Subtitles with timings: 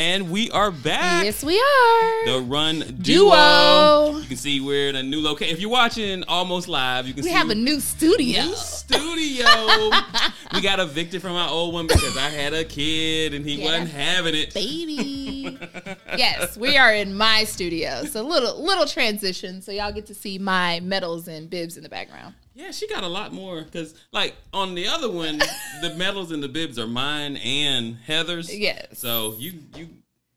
[0.00, 1.24] And we are back.
[1.26, 2.26] Yes, we are.
[2.26, 4.12] The Run Duo.
[4.12, 4.18] Duo.
[4.18, 5.54] You can see we're in a new location.
[5.54, 8.44] If you're watching almost live, you can we see We have a new studio.
[8.44, 9.44] new studio.
[10.54, 13.64] we got evicted from our old one because I had a kid and he Yeah,
[13.66, 14.54] wasn't having it.
[14.54, 15.58] Baby.
[16.16, 18.04] yes, we are in my studio.
[18.04, 19.60] So little little transition.
[19.60, 22.34] So y'all get to see my medals and bibs in the background.
[22.54, 25.38] Yeah, she got a lot more because, like, on the other one,
[25.80, 28.54] the medals and the bibs are mine and Heather's.
[28.54, 28.98] Yes.
[28.98, 29.88] So you you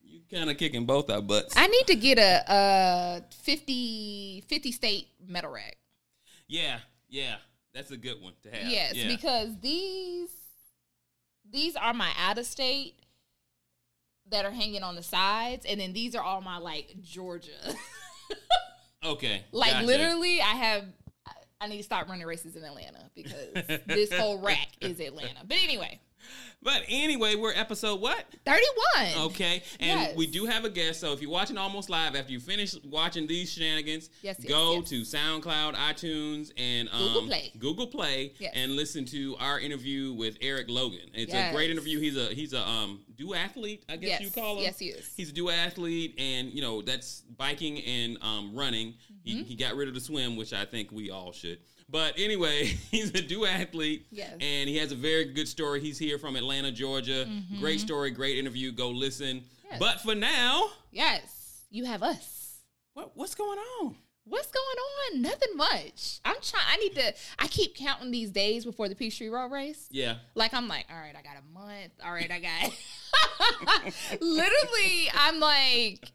[0.04, 1.56] you kind of kicking both our butts.
[1.58, 5.78] I need to get a, a 50, 50 state medal rack.
[6.48, 7.36] yeah, yeah,
[7.74, 8.70] that's a good one to have.
[8.70, 9.08] Yes, yeah.
[9.08, 10.30] because these
[11.52, 12.96] these are my out of state
[14.30, 17.52] that are hanging on the sides, and then these are all my like Georgia.
[19.06, 19.86] okay, like gotcha.
[19.86, 20.86] literally, I have.
[21.64, 23.34] I- need to stop running races in Atlanta because
[23.86, 25.40] this whole rack is Atlanta.
[25.48, 26.00] But anyway,
[26.62, 28.24] But anyway, we're episode what?
[28.46, 29.26] thirty-one.
[29.26, 30.16] Okay, and Yes.
[30.16, 31.02] we do have a guest.
[31.02, 34.82] So if you're watching almost live, after you finish watching these shenanigans, Yes, yes, go
[34.82, 37.52] to SoundCloud, iTunes, and um, Google Play.
[37.60, 41.10] Google Play, and listen to our interview with Eric Logan.
[41.14, 42.00] It's a great interview.
[42.00, 44.64] He's a he's a um duathlete, I guess you call him.
[44.64, 45.12] Yes, he is.
[45.18, 48.94] He's a duathlete, and you know that's biking and um, running.
[49.24, 49.44] He, Mm-hmm.
[49.44, 51.60] he got rid of the swim, which I think we all should.
[51.90, 54.34] But anyway, he's a duathlete, Yes.
[54.42, 55.80] and he has a very good story.
[55.82, 57.28] He's here from Atlanta, Georgia.
[57.60, 58.72] Great story, great interview.
[58.72, 59.38] Go listen.
[59.38, 59.48] Mm-hmm.
[59.72, 59.80] Yes.
[59.80, 62.60] But for now, Yes, you have us.
[62.94, 63.96] what, what's going on?
[64.26, 64.78] What's going
[65.16, 65.22] on?
[65.22, 66.20] Nothing much.
[66.24, 66.64] I'm trying.
[66.72, 67.14] I need to.
[67.40, 69.88] I keep counting these days before the Peachtree Road race.
[69.92, 71.92] Yeah, Like I'm like, all right, I got a month.
[72.02, 73.94] All right, I got.
[74.22, 76.12] Literally, I'm like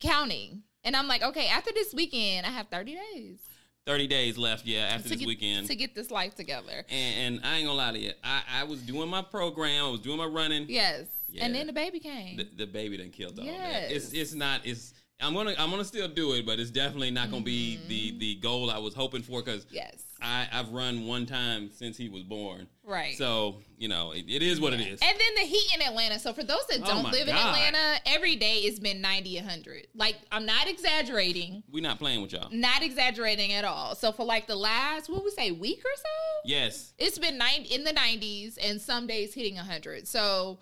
[0.00, 3.38] counting, and I'm like, okay, after this weekend, I have 30 days
[3.84, 4.64] thirty days left.
[4.64, 5.66] Yeah, after this get weekend.
[5.66, 6.84] to get this life together.
[6.88, 8.12] and, and I ain't gonna lie to you.
[8.22, 9.84] I, I was doing my program.
[9.84, 10.66] I was doing my running.
[10.68, 11.44] Yes, Yeah.
[11.44, 12.36] and then the baby came.
[12.36, 13.52] The, the baby done killed all that.
[13.52, 13.90] Yes.
[13.90, 14.60] It's it's not.
[14.64, 17.88] It's I'm gonna I'm gonna still do it, but it's definitely not gonna be mm-hmm.
[17.88, 21.96] the the goal I was hoping for because yes, I I've run one time since
[21.96, 22.66] he was born.
[22.84, 23.16] right.
[23.16, 25.00] So you know it, it is what it is.
[25.00, 26.18] And then the heat in Atlanta.
[26.18, 29.86] So for those that Oh don't live in Atlanta, every day it's been 90, 100.
[29.94, 31.62] Like I'm not exaggerating.
[31.70, 32.48] We're not playing with y'all.
[32.50, 33.94] Not exaggerating at all.
[33.94, 36.42] So for like the last, what would we say, week or so?
[36.44, 36.94] Yes.
[36.98, 40.08] It's been nine in the 90s and some days hitting 100.
[40.08, 40.58] So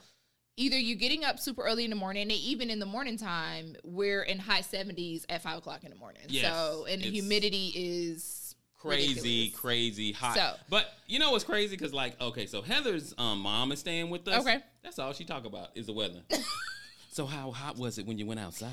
[0.60, 3.74] either you're getting up super early in the morning, and even in the morning time,
[3.82, 6.22] we're in high 70s at five o'clock in the morning.
[6.28, 9.60] Yes, so and the humidity is Crazy, ridiculous.
[9.60, 10.36] crazy hot.
[10.36, 11.76] So- but you know what's crazy?
[11.76, 14.40] Because like, okay, so Heather's um, mom is staying with us.
[14.42, 14.58] Okay.
[14.82, 16.20] That's all she talk about is the weather.
[17.10, 18.70] so how hot was it when you went outside?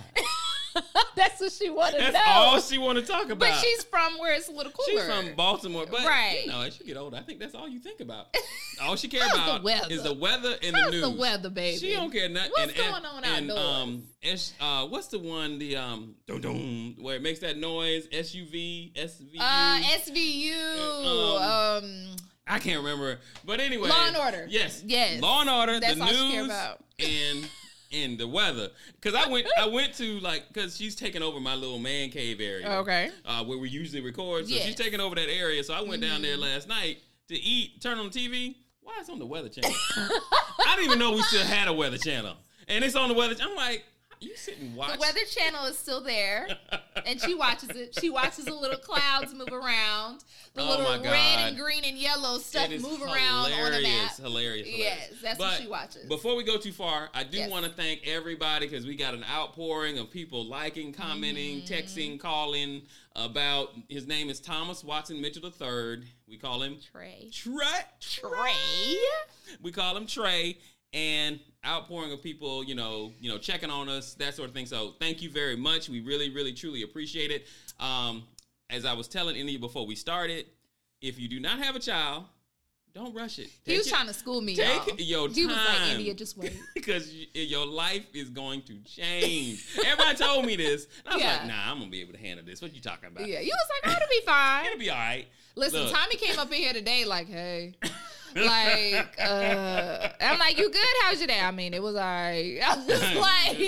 [1.16, 2.22] That's what she wanted That's know.
[2.26, 3.40] all she want to talk about.
[3.40, 5.02] but she's from where it's a little cooler.
[5.02, 6.42] She's from Baltimore, but Right.
[6.46, 8.36] you know, as you get older, I think that's all you think about.
[8.80, 11.02] All she care How's the is the weather and How's the news.
[11.02, 11.78] the weather, baby?
[11.80, 12.52] She don't care nothing.
[12.56, 13.68] What's and, going on and, outdoors?
[13.82, 15.58] um, S, uh, what's the one?
[15.58, 18.08] The um, dum dum, where it makes that noise.
[18.10, 19.38] SUV, SVU.
[19.40, 21.38] Uh, SVU.
[21.38, 22.16] Um, Um,
[22.46, 23.90] I can't remember, but anyway.
[23.90, 24.46] Law and Order.
[24.48, 25.22] Yes, Yes.
[25.22, 25.80] Law and Order.
[25.80, 26.84] That's the all news she care about.
[27.00, 27.50] and
[27.92, 28.70] and the weather.
[29.00, 32.40] Because I went, I went to like, because she's taking over my little man cave
[32.42, 32.70] area.
[32.80, 33.10] Okay.
[33.26, 34.48] Uh, where we usually record.
[34.48, 34.66] So Yes.
[34.66, 35.64] she's taking over that area.
[35.64, 36.22] So I went down Mm-hmm.
[36.24, 37.00] there last night
[37.30, 37.82] to eat.
[37.82, 38.56] Turn on the TV.
[38.82, 39.72] Why it's on the Weather Channel?
[39.98, 42.36] I didn't even know we still had a Weather Channel,
[42.70, 43.36] and it's on the Weather.
[43.42, 43.84] I'm like,
[44.20, 44.94] you sit and watch.
[44.94, 46.48] the Weather Channel is still there,
[47.06, 47.98] and she watches it.
[48.00, 50.24] She watches the little clouds move around,
[50.54, 54.16] the Oh little red and green and yellow stuff move around on the map.
[54.16, 54.68] hilarious, hilarious.
[54.70, 56.08] Yes, that's what she watches.
[56.08, 57.50] Before we go too far, I do Yes.
[57.52, 61.74] want to thank everybody because we got an outpouring of people liking, commenting, Mm-hmm.
[61.74, 62.82] texting, calling
[63.16, 63.70] about.
[63.90, 66.04] His name is Thomas Watson Mitchell III.
[66.28, 67.30] We call him Trey.
[67.32, 67.84] Trey.
[68.00, 68.98] Trey.
[69.62, 70.58] We call him Trey.
[70.94, 74.66] And outpouring of people, you know, you know, checking on us, that sort of thing.
[74.66, 75.90] So thank you very much.
[75.90, 77.46] We really, really, truly appreciate it.
[77.80, 78.24] Um,
[78.70, 80.46] as I was telling India before we started,
[81.02, 82.26] if you do not have a child,
[82.94, 83.50] don't rush it.
[83.64, 84.56] He was it- trying to school me.
[84.56, 85.28] Take y'all.
[85.28, 85.92] your He was like.
[85.92, 86.54] India, just wait.
[86.74, 89.64] because your life is going to change.
[89.86, 90.88] Everybody told me this.
[91.06, 91.38] And I was Yeah.
[91.38, 92.60] like, nah, I'm gonna be able to handle this.
[92.62, 93.28] What you talking about?
[93.28, 94.66] Yeah, you was like, oh, it'll be fine.
[94.68, 95.28] It'll be all right.
[95.56, 95.94] Listen, Look.
[95.94, 97.76] Tommy came up in here today like, hey.
[98.36, 100.86] like, uh, I'm like, you good?
[101.04, 101.40] How's your day?
[101.40, 102.60] I mean, it was all right.
[102.66, 103.60] I was like,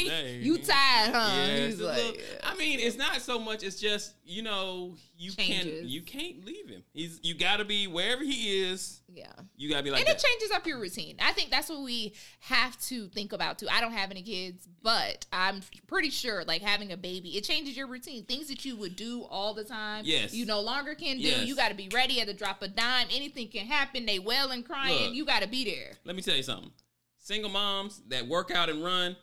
[0.42, 1.32] you tired, huh?
[1.34, 3.64] Yeah, He it's was a like, little- I mean, it's not so much.
[3.64, 6.82] It's just you know you can't you can't leave him.
[6.94, 9.02] He's you got to be wherever he is.
[9.14, 9.32] yeah.
[9.58, 11.18] You got to be like and it changes up your routine.
[11.22, 13.68] I think that's what we have to think about too.
[13.70, 17.76] I don't have any kids, but I'm pretty sure like having a baby, it changes
[17.76, 18.24] your routine.
[18.24, 20.34] Things that you would do all the time, Yes.
[20.34, 21.24] you no longer can do.
[21.24, 21.46] Yes.
[21.46, 23.08] You got to be ready at the drop of dime.
[23.14, 24.06] Anything can happen.
[24.06, 25.08] They well and crying.
[25.08, 25.14] Look.
[25.16, 25.92] you got to be there.
[26.06, 26.72] Let me tell you something.
[27.18, 29.18] Single moms that work out and run,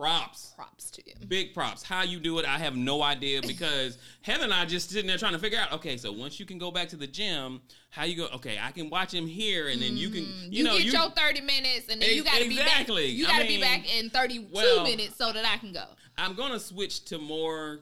[0.00, 0.52] props.
[0.56, 1.14] Props to you.
[1.28, 1.82] Big props.
[1.82, 5.18] How you do it, I have no idea because Heather and I just sitting there
[5.18, 5.72] trying to figure out.
[5.72, 7.60] Okay, so once you can go back to the gym,
[7.90, 8.28] how you go?
[8.36, 10.86] Okay, I can watch him here, and then you can, you, Mm, You, know, get
[10.86, 10.92] you.
[10.92, 12.66] your thirty minutes, and then you got to be back.
[12.66, 13.06] Exactly.
[13.06, 15.84] You got to be mean, back in thirty-two well- minutes so that I can go.
[16.18, 17.80] I'm gonna switch to more,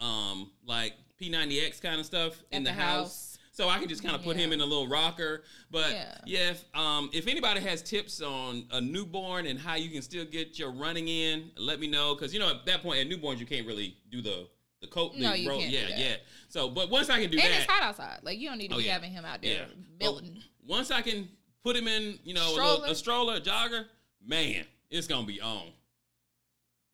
[0.00, 3.06] um, like P90X kind of stuff in the, the house.
[3.06, 3.27] house.
[3.58, 6.50] So I can just kind of put him in a little rocker, but yeah, Yeah.
[6.50, 10.60] if um if anybody has tips on a newborn and how you can still get
[10.60, 13.46] your running in, let me know because you know at that point at newborns you
[13.46, 14.46] can't really do the
[14.80, 15.14] the coat.
[15.14, 16.16] The No, you roll- can't Yeah, yeah.
[16.48, 18.20] So, but once I can do and that, it's hot outside.
[18.22, 18.92] Like you don't need to Oh, be yeah.
[18.92, 19.74] having him out there Yeah.
[19.98, 20.40] melting.
[20.64, 21.28] once I can
[21.64, 23.86] put him in, you know, a, little, a stroller, a jogger,
[24.24, 25.72] man, it's gonna be on.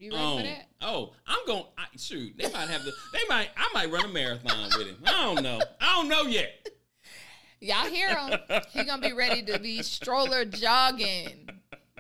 [0.04, 0.36] You ready on.
[0.36, 0.66] for that?
[0.82, 1.64] Oh, I'm going.
[1.78, 2.92] I, shoot, they might have to.
[3.14, 3.48] They might.
[3.56, 4.98] I might run a marathon with him.
[5.06, 5.60] I don't know.
[5.80, 6.50] I don't know yet.
[7.60, 8.38] Y'all hear him?
[8.72, 11.48] he gonna be ready to be stroller jogging.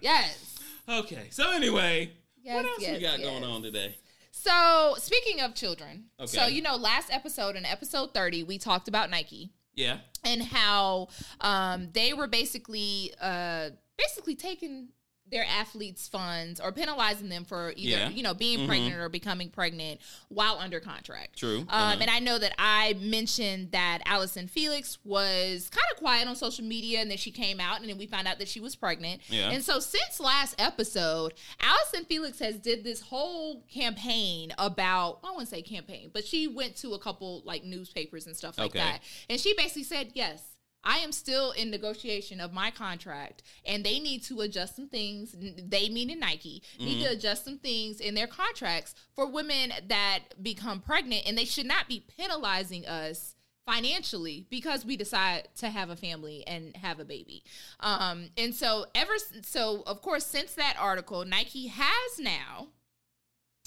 [0.02, 0.58] Yes.
[0.86, 1.28] Okay.
[1.30, 2.10] So anyway,
[2.42, 3.26] Yes, what else yes, we got yes.
[3.30, 3.96] going on today?
[4.32, 9.08] So speaking of children, so you know, last episode in episode thirty, we talked about
[9.08, 10.00] Nike Yeah.
[10.22, 11.08] and how
[11.40, 14.88] um, they were basically uh, basically taking
[15.34, 18.08] their athletes' funds or penalizing them for either Yeah.
[18.08, 18.66] you know being Mhm.
[18.68, 21.36] pregnant or becoming pregnant while under contract.
[21.38, 21.58] True.
[21.60, 21.96] Um, Uh-huh.
[22.00, 26.64] And I know that I mentioned that Allison Felix was kind of quiet on social
[26.64, 29.20] media, and then she came out, and then we found out that she was pregnant.
[29.28, 29.50] Yeah.
[29.50, 35.48] And so since last episode, Allison Felix has did this whole campaign about I wouldn't
[35.48, 38.78] say campaign, but she went to a couple like newspapers and stuff like Okay.
[38.78, 40.40] that, and she basically said yes.
[40.84, 45.34] I am still in negotiation of my contract, and they need to adjust some things.
[45.38, 47.04] They, meaning Nike, need Mm-hmm.
[47.04, 51.66] to adjust some things in their contracts for women that become pregnant, and they should
[51.66, 53.34] not be penalizing us
[53.66, 57.42] financially because we decide to have a family and have a baby.
[57.80, 62.68] Um, and so ever so, of course, since that article, Nike has now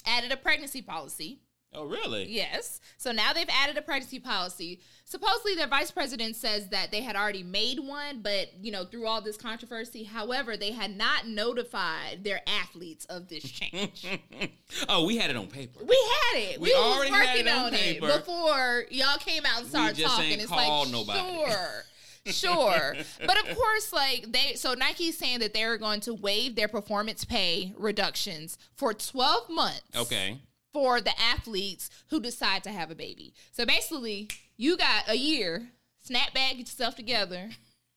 [0.06, 1.40] added a pregnancy policy.
[1.74, 2.26] Oh, really?
[2.28, 2.80] Yes.
[2.96, 4.80] So now they've added a pregnancy policy.
[5.04, 9.06] Supposedly their vice president says that they had already made one, but you know, through
[9.06, 14.06] all this controversy, however, they had not notified their athletes of this change.
[14.88, 15.80] oh, we had it on paper.
[15.84, 15.96] we
[16.32, 16.60] had it.
[16.60, 18.08] We We, already was had working it on on, paper.
[18.08, 20.40] it before y'all came out and started talking.
[20.40, 21.20] It's like nobody.
[21.50, 21.84] sure.
[22.26, 22.94] Sure.
[23.24, 27.24] but of course, like they so Nike's saying that they're going to waive their performance
[27.24, 30.38] pay reductions for 12 months Okay.
[30.78, 33.34] For the athletes who decide to have a baby.
[33.50, 35.70] So basically, you got a year,
[36.00, 37.50] snap back, get yourself together,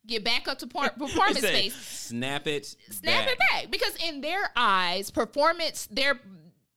[0.08, 2.66] get back up to par- performance space, Snap it.
[2.90, 3.70] snap it back.
[3.70, 6.20] Because in their eyes, performance, their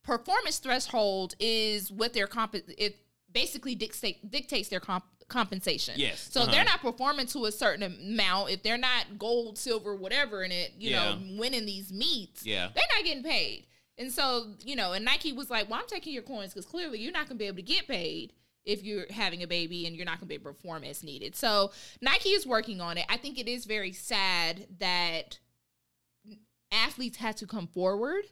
[0.03, 2.53] performance threshold is what their comp.
[2.77, 2.97] It
[3.31, 5.05] basically dictate, dictates their comp.
[5.27, 5.95] Compensation.
[5.97, 6.51] Yes, So uh-huh.
[6.51, 10.73] they're not performing to a certain amount, if they're not gold, silver, whatever in it,
[10.77, 11.15] you Yeah.
[11.15, 12.69] know, winning these meets, Yeah.
[12.75, 13.65] they're not getting paid.
[13.97, 16.99] And so, you know, and Nike was like, well, I'm taking your coins because clearly
[16.99, 18.33] you're not going to be able to get paid
[18.65, 21.03] if you're having a baby and you're not going to be able to perform as
[21.03, 21.35] needed.
[21.35, 21.71] So
[22.01, 23.05] Nike is working on it.
[23.09, 25.39] I think it is very sad that
[26.71, 28.25] athletes had to come forward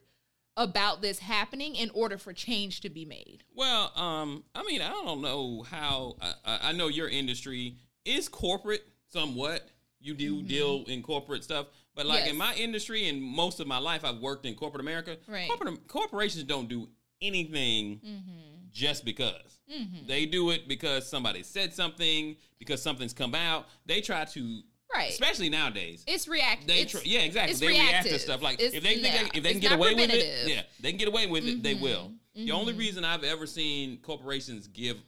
[0.56, 3.44] about this happening in order for change to be made.
[3.54, 6.16] Well, um, I mean, I don't know how.
[6.20, 9.68] I, I I know your industry is corporate somewhat.
[10.00, 12.24] You do deal in corporate stuff, but like Mm-hmm.
[12.26, 12.32] Yes.
[12.32, 15.16] in my industry and most of my life, I've worked in corporate America.
[15.28, 15.48] Right.
[15.48, 16.88] Corporate corporations don't do
[17.22, 18.30] anything Mm-hmm.
[18.72, 19.60] just because.
[20.06, 23.66] They do it because somebody said something, because something's come out.
[23.86, 24.60] They try to,
[24.94, 25.10] Right.
[25.10, 26.04] especially nowadays.
[26.06, 26.68] It's reactive.
[26.68, 27.50] They It's- try, yeah, exactly.
[27.52, 28.20] it's They react to reactive.
[28.20, 29.22] stuff like It's- if they think yeah.
[29.24, 31.62] they, if they can get away with it, yeah, they can get away with it.
[31.62, 32.12] They will.
[32.34, 34.98] The only reason I've ever seen corporations give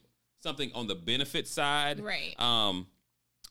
[0.43, 2.39] something on the benefit side, Right.
[2.41, 2.87] um,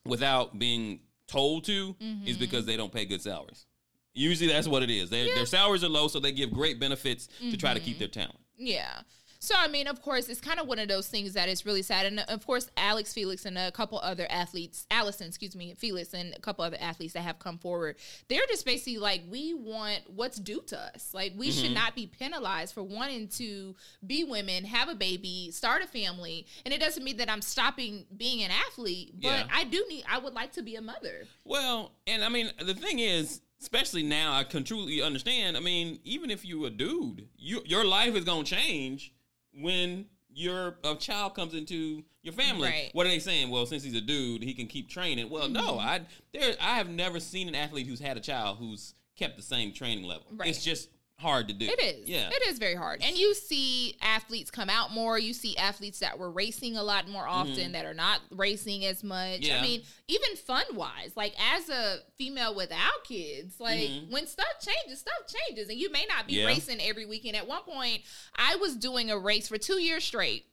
[0.05, 2.27] without being told to, Mm-hmm.
[2.27, 3.65] is because they don't pay good salaries.
[4.13, 5.09] Usually, that's what it is.
[5.09, 7.85] Their their salaries are low, so they give great benefits to try to Mm-hmm.
[7.85, 8.39] keep their talent.
[8.57, 9.01] Yeah.
[9.45, 11.83] So I mean, of course, it's kind of one of those things that is really
[11.83, 16.15] sad, and of course, Alex Felix and a couple other athletes, Allison, excuse me, Felix
[16.15, 17.97] and a couple other athletes that have come forward,
[18.27, 21.11] they're just basically like, we want what's due to us.
[21.13, 21.75] Like, we should mm-hmm.
[21.75, 23.75] not be penalized for wanting to
[24.07, 28.07] be women, have a baby, start a family, and it doesn't mean that I'm stopping
[28.17, 29.47] being an athlete, but Yeah.
[29.53, 31.27] I do need, I would like to be a mother.
[31.43, 35.55] Well, and I mean, the thing is, especially now, I can truly understand.
[35.55, 39.13] I mean, even if you're a dude, you your life is gonna change
[39.59, 42.67] when your a child comes into your family.
[42.69, 42.89] Right.
[42.93, 43.49] What are they saying?
[43.49, 45.29] Well, since he's a dude, he can keep training.
[45.29, 45.79] Well, no, Mm-hmm.
[45.87, 46.01] I
[46.33, 49.71] there I have never seen an athlete who's had a child who's kept the same
[49.71, 50.25] training level.
[50.35, 50.49] Right.
[50.49, 51.65] It's just hard to do.
[51.65, 52.09] It is.
[52.09, 52.29] Yeah.
[52.29, 53.01] It is very hard.
[53.01, 55.17] And you see athletes come out more.
[55.17, 59.03] You see athletes that were racing a lot more often that are not racing as
[59.03, 59.39] much.
[59.41, 59.43] Mm-hmm.
[59.43, 59.59] Yeah.
[59.59, 64.09] I mean, even fun wise, like as a female without kids, like Mhm.
[64.11, 65.13] when stuff changes, stuff
[65.47, 65.69] changes.
[65.69, 66.45] And you may not be Yeah.
[66.47, 67.35] racing every weekend.
[67.37, 68.03] At one point,
[68.35, 70.45] I was doing a race for two years straight.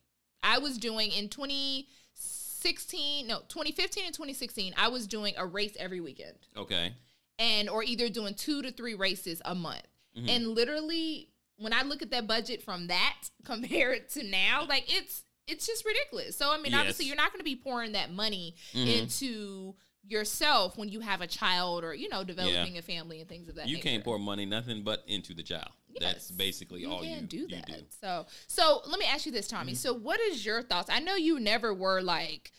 [0.45, 6.01] I was doing in 2016, no, 2015 and 2016, I was doing a race every
[6.01, 6.95] weekend Okay.
[7.39, 9.83] and or either doing two to three races a month.
[10.17, 10.29] Mhm.
[10.29, 15.25] And literally, when I look at that budget from that compared to now, like it's
[15.47, 16.37] it's just ridiculous.
[16.37, 16.81] So I mean, Yes.
[16.81, 19.01] obviously, you're not going to be pouring that money Mhm.
[19.01, 23.49] into yourself when you have a child or you know developing a family and things
[23.49, 23.69] of that.
[23.69, 23.89] You nature.
[23.89, 25.71] can't pour money nothing but into the child.
[26.01, 26.31] That's Yes.
[26.33, 27.67] basically You all can you do you that.
[27.67, 27.75] do.
[28.01, 29.57] So, so let me ask you this, Mm-hmm.
[29.57, 29.75] Tommy.
[29.75, 30.91] So, what is your thoughts?
[30.91, 32.51] I know you never were like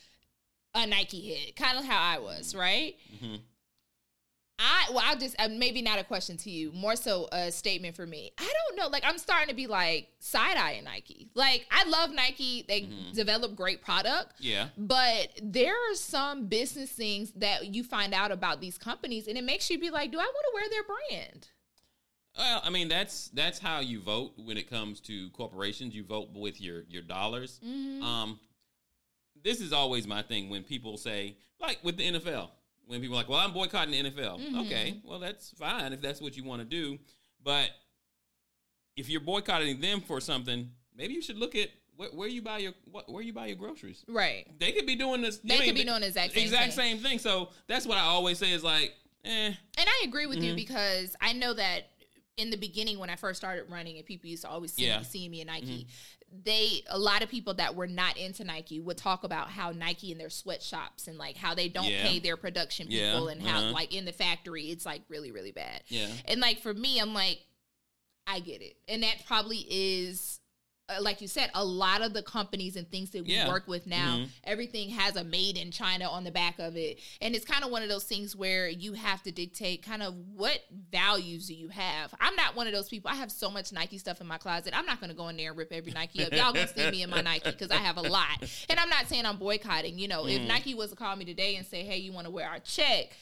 [0.76, 2.96] a Nike head, kind of how I was, right?
[3.16, 3.42] Mhm.
[4.60, 7.96] I well, I'll just uh, maybe not a question to you, more so a statement
[7.96, 8.32] for me.
[8.38, 8.88] I don't know.
[8.88, 11.28] Like I'm starting to be like side eyeing Nike.
[11.34, 12.64] Like I love Nike.
[12.68, 13.14] They Mhm.
[13.14, 14.34] develop great product.
[14.40, 14.70] Yeah.
[14.78, 19.44] But there are some business things that you find out about these companies, and it
[19.44, 21.48] makes you be like, "Do I want to wear their brand?"
[22.38, 25.96] Well, I mean that's that's how you vote when it comes to corporations.
[25.96, 27.60] You vote with your your dollars.
[27.66, 28.04] Mm-hmm.
[28.04, 28.40] Um,
[29.44, 32.50] this is always my thing when people say, like with the NFL,
[32.86, 34.66] when people are like, "Well, I'm boycotting the NFL." Mhm.
[34.66, 37.00] Okay, well that's fine if that's what you want to do,
[37.44, 37.70] but
[38.96, 42.60] if you're boycotting them for something, maybe you should look at where, where you buy
[42.60, 44.04] your what, where you buy your groceries.
[44.08, 44.48] Right.
[44.60, 45.38] They could be doing this.
[45.38, 46.96] They could be doing the exact same exact thing.
[46.96, 47.20] same thing.
[47.20, 48.94] So that's what I always say is like,
[49.26, 50.56] eh, And I agree with you Mhm.
[50.56, 51.90] because I know that
[52.38, 55.00] in the beginning when I first started running and people used to always see, Yeah.
[55.00, 55.88] me, see me in Nike,
[56.44, 60.12] they a lot of people that were not into Nike would talk about how Nike
[60.12, 62.04] and their sweatshops and like how they don't Yeah.
[62.08, 63.72] pay their production Yeah, people and how uh-huh.
[63.72, 65.84] like in the factory it's like really really bad.
[65.88, 67.40] yeah, And like for me, I'm like,
[68.26, 70.40] I get it, and that probably is.
[70.90, 73.48] Uh, like you said, a lot of the companies and things that we Yeah.
[73.48, 74.30] work with now, Mhm.
[74.44, 77.00] everything has a made in China on the back of it.
[77.22, 80.14] And it's kind of one of those things where you have to dictate kind of
[80.36, 82.14] what values do you have.
[82.20, 83.10] I'm not one of those people.
[83.10, 84.78] I have so much Nike stuff in my closet.
[84.78, 86.34] I'm not going to go in there and rip every Nike up.
[86.34, 88.44] Y'all going to see me in my Nike because I have a lot.
[88.68, 89.98] And I'm not saying I'm boycotting.
[89.98, 90.48] You know, if Mhm.
[90.48, 93.16] Nike was to call me today and say, hey, you want to wear our check,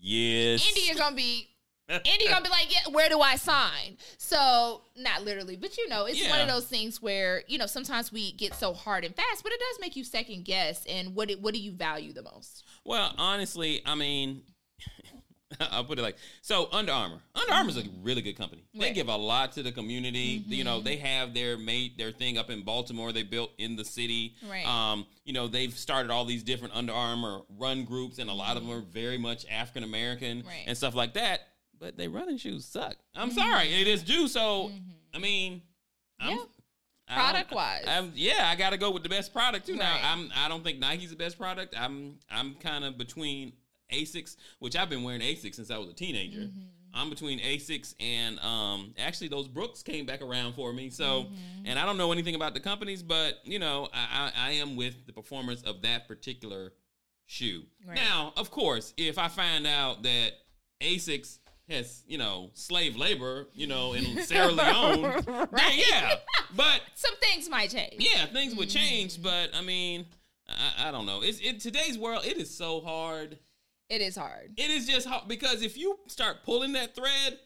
[0.00, 0.66] yes.
[0.66, 1.50] India is gonna be
[1.88, 3.98] India gonna be like, yeah, where do I sign?
[4.18, 8.10] So not literally, but you know, it's one of those things where you know sometimes
[8.12, 10.84] we get so hard and fast, but it does make you second guess.
[10.86, 12.64] And what it, what do you value the most?
[12.84, 14.42] Well, honestly, I mean,
[15.60, 16.68] I'll put it like so.
[16.72, 18.64] Under Armour, Under Armour's a really good company.
[18.74, 18.94] They Right.
[18.94, 20.42] give a lot to the community.
[20.48, 23.12] You know, they have their made their thing up in Baltimore.
[23.12, 24.34] They built in the city.
[24.48, 24.66] Right.
[24.66, 28.56] Um, you know, they've started all these different Under Armour run groups, and a lot
[28.56, 30.64] of them are very much African American Right.
[30.66, 31.40] and stuff like that.
[31.84, 32.96] But they running shoes suck.
[33.14, 34.26] I'm sorry, it is due.
[34.26, 34.70] So
[35.14, 35.60] I mean,
[36.18, 36.44] I'm, Yeah.
[37.06, 37.84] I Product-wise.
[37.86, 39.72] I'm, yeah, I got to go with the best product too.
[39.74, 39.80] Right.
[39.80, 41.74] Now, I'm I don't think Nike's the best product.
[41.78, 43.52] I'm I'm kind of between
[43.92, 46.40] Asics, which I've been wearing Asics since I was a teenager.
[46.40, 46.60] Mm-hmm.
[46.94, 50.88] I'm between Asics and um actually those Brooks came back around for me.
[50.88, 51.66] So Mm-hmm.
[51.66, 54.74] and I don't know anything about the companies, but you know I I, I am
[54.74, 56.72] with the performance of that particular
[57.26, 57.64] shoe.
[57.86, 57.96] Right.
[57.96, 60.30] Now, of course, if I find out that
[60.80, 66.14] Asics has you know slave labor, you know, in Sierra Leone, then yeah,
[66.54, 67.94] but Some things might change.
[67.98, 70.06] yeah, things would change, but I mean,
[70.48, 71.22] I, I don't know.
[71.22, 73.38] It's in today's world, it is so hard.
[73.90, 74.52] It is hard.
[74.56, 77.38] It is just hard because if you start pulling that thread,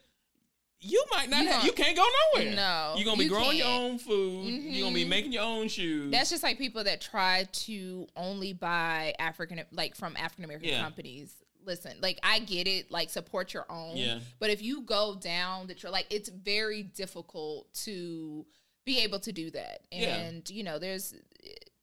[0.80, 1.42] you might not.
[1.42, 2.54] You have, you can't go nowhere.
[2.54, 3.82] No, you're gonna be you growing your can't.
[3.92, 4.44] own food.
[4.46, 5.08] You're gonna be Mhm.
[5.08, 6.12] making your own shoes.
[6.12, 10.80] That's just like people that try to only buy African, like from African American Yeah.
[10.82, 11.32] companies.
[11.64, 13.96] Listen, like I get it, like support your own.
[13.96, 14.18] Yeah.
[14.38, 18.46] But if you go down the trail, like it's very difficult to
[18.86, 19.82] be able to do that.
[19.92, 20.16] Yeah.
[20.16, 21.14] And you know, there's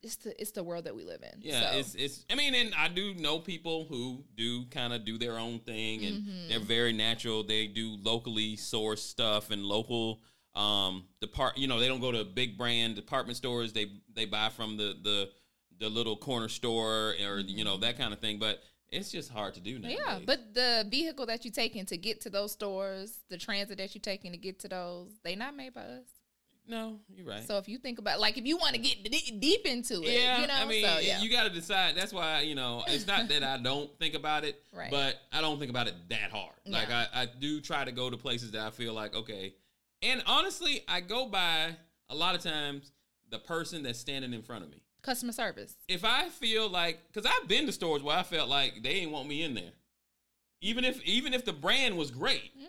[0.01, 1.39] it's the it's the world that we live in.
[1.41, 2.25] Yeah, So, it's it's.
[2.29, 6.05] I mean, and I do know people who do kind of do their own thing,
[6.05, 6.49] and Mhm.
[6.49, 7.43] they're very natural.
[7.43, 10.21] They do locally sourced stuff and local.
[10.53, 11.57] Um, depart.
[11.57, 13.73] You know, they don't go to big brand department stores.
[13.73, 15.31] They they buy from the the
[15.79, 18.39] the little corner store or you know that kind of thing.
[18.39, 18.63] But
[18.95, 19.89] it's just hard to do now.
[19.89, 23.93] yeah, but the vehicle that you're taking to get to those stores, the transit that
[23.93, 26.05] you're taking to get to those, they not made by us.
[26.67, 27.43] no, you're right.
[27.45, 30.09] So if you think about, like, if you want to get d- deep into it,
[30.19, 31.21] yeah, you know, I mean, so, yeah.
[31.21, 31.95] you got to decide.
[31.95, 34.89] That's why you know it's not that I don't think about it, Right.
[34.89, 36.55] but I don't think about it that hard.
[36.65, 39.53] Like I, I do try to go to places that I feel like okay,
[40.01, 41.75] and honestly, I go by
[42.09, 42.91] a lot of times
[43.29, 44.81] the person that's standing in front of me.
[45.05, 45.75] Customer service.
[45.87, 49.11] If I feel like, because I've been to stores where I felt like they ain't
[49.11, 49.71] want me in there,
[50.61, 52.67] even if even if the brand was great, Mm,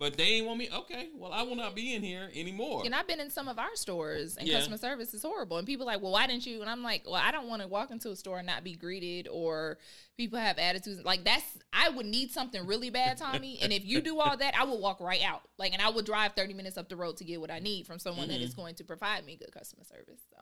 [0.00, 0.68] But they ain't want me.
[0.72, 2.82] Okay, well, I will not be in here anymore.
[2.84, 4.54] And I've been in some of our stores, and Yeah.
[4.58, 5.56] customer service is horrible.
[5.58, 6.60] And people are like, well, why didn't you?
[6.60, 8.74] And I'm like, well, I don't want to walk into a store and not be
[8.76, 9.78] greeted, or
[10.16, 11.44] people have attitudes like that's.
[11.72, 13.58] I would need something really bad, Tommy.
[13.60, 15.42] and if you do all that, I will walk right out.
[15.58, 17.84] Like, and I will drive 30 minutes up the road to get what I need
[17.86, 18.44] from someone that Mm-hmm.
[18.44, 20.20] is going to provide me good customer service.
[20.30, 20.36] So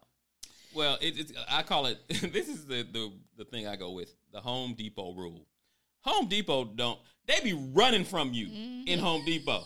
[0.75, 1.99] Well, it, it's I call it.
[2.09, 5.47] this is the, the the thing I go with the Home Depot rule.
[6.03, 8.89] Home Depot don't they be running from you Mm-hmm.
[8.89, 9.65] in Home Depot.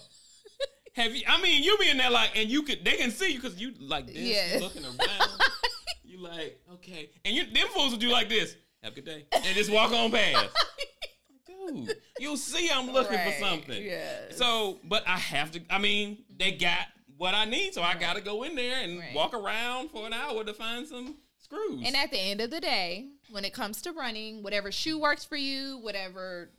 [0.94, 1.22] Have you?
[1.28, 3.60] I mean, you be in there like, and you could they can see you because
[3.60, 4.58] you like this, Yeah.
[4.60, 4.98] looking around.
[6.04, 8.56] you like okay, and you them fools will do like this.
[8.82, 10.48] Have a good day, and just walk on past.
[11.46, 13.82] Dude, you'll see I'm looking Right, for something.
[13.82, 14.36] yes.
[14.36, 15.60] So, but I have to.
[15.70, 16.86] I mean, they got
[17.20, 19.14] what I need, so I got to go in there and Right.
[19.14, 21.82] walk around for an hour to find some screws.
[21.84, 25.22] And at the end of the day, when it comes to running, whatever shoe works
[25.22, 26.50] for you, whatever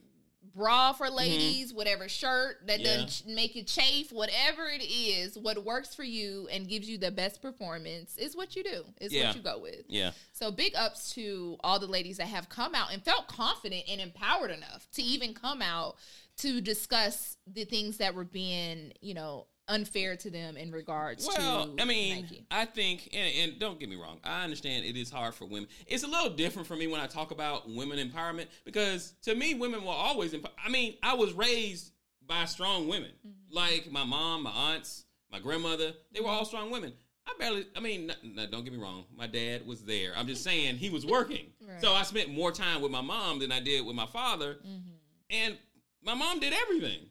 [0.54, 2.86] bra for ladies, whatever shirt that Mm-hmm.
[2.86, 2.98] Yeah.
[3.06, 7.10] doesn't make you chafe, whatever it is, what works for you and gives you the
[7.10, 8.86] best performance is what you do.
[9.00, 9.28] Is Yeah.
[9.28, 9.86] what you go with.
[9.88, 13.86] yeah, So big ups to all the ladies that have come out and felt confident
[13.90, 15.96] and empowered enough to even come out
[16.38, 21.34] to discuss the things that were being, you know, unfair to them in regards to.
[21.38, 22.46] Well, to I mean, Nike.
[22.52, 25.68] I think, and, and don't get me wrong, I understand it is hard for women.
[25.88, 29.54] It's a little different for me when I talk about women empowerment because to me,
[29.56, 30.34] women were always.
[30.34, 31.92] Emp- I mean, I was raised
[32.28, 33.56] by strong women, Mm-hmm.
[33.56, 35.94] like my mom, my aunts, my grandmother.
[36.14, 36.94] They were all strong women.
[37.28, 37.66] I barely.
[37.76, 39.06] I mean, n- n- don't get me wrong.
[39.16, 40.12] My dad was there.
[40.18, 41.80] I'm just saying he was working, Right.
[41.82, 44.90] so I spent more time with my mom than I did with my father, Mm-hmm.
[45.30, 45.58] and
[46.04, 47.11] my mom did everything.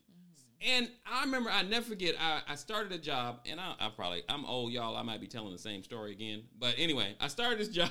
[0.67, 2.17] And I remember, I never forget.
[2.21, 4.97] I, I started a job, and I, I probably I'm old, y'all.
[4.97, 7.89] I might be telling the same story again, but anyway, I started this job,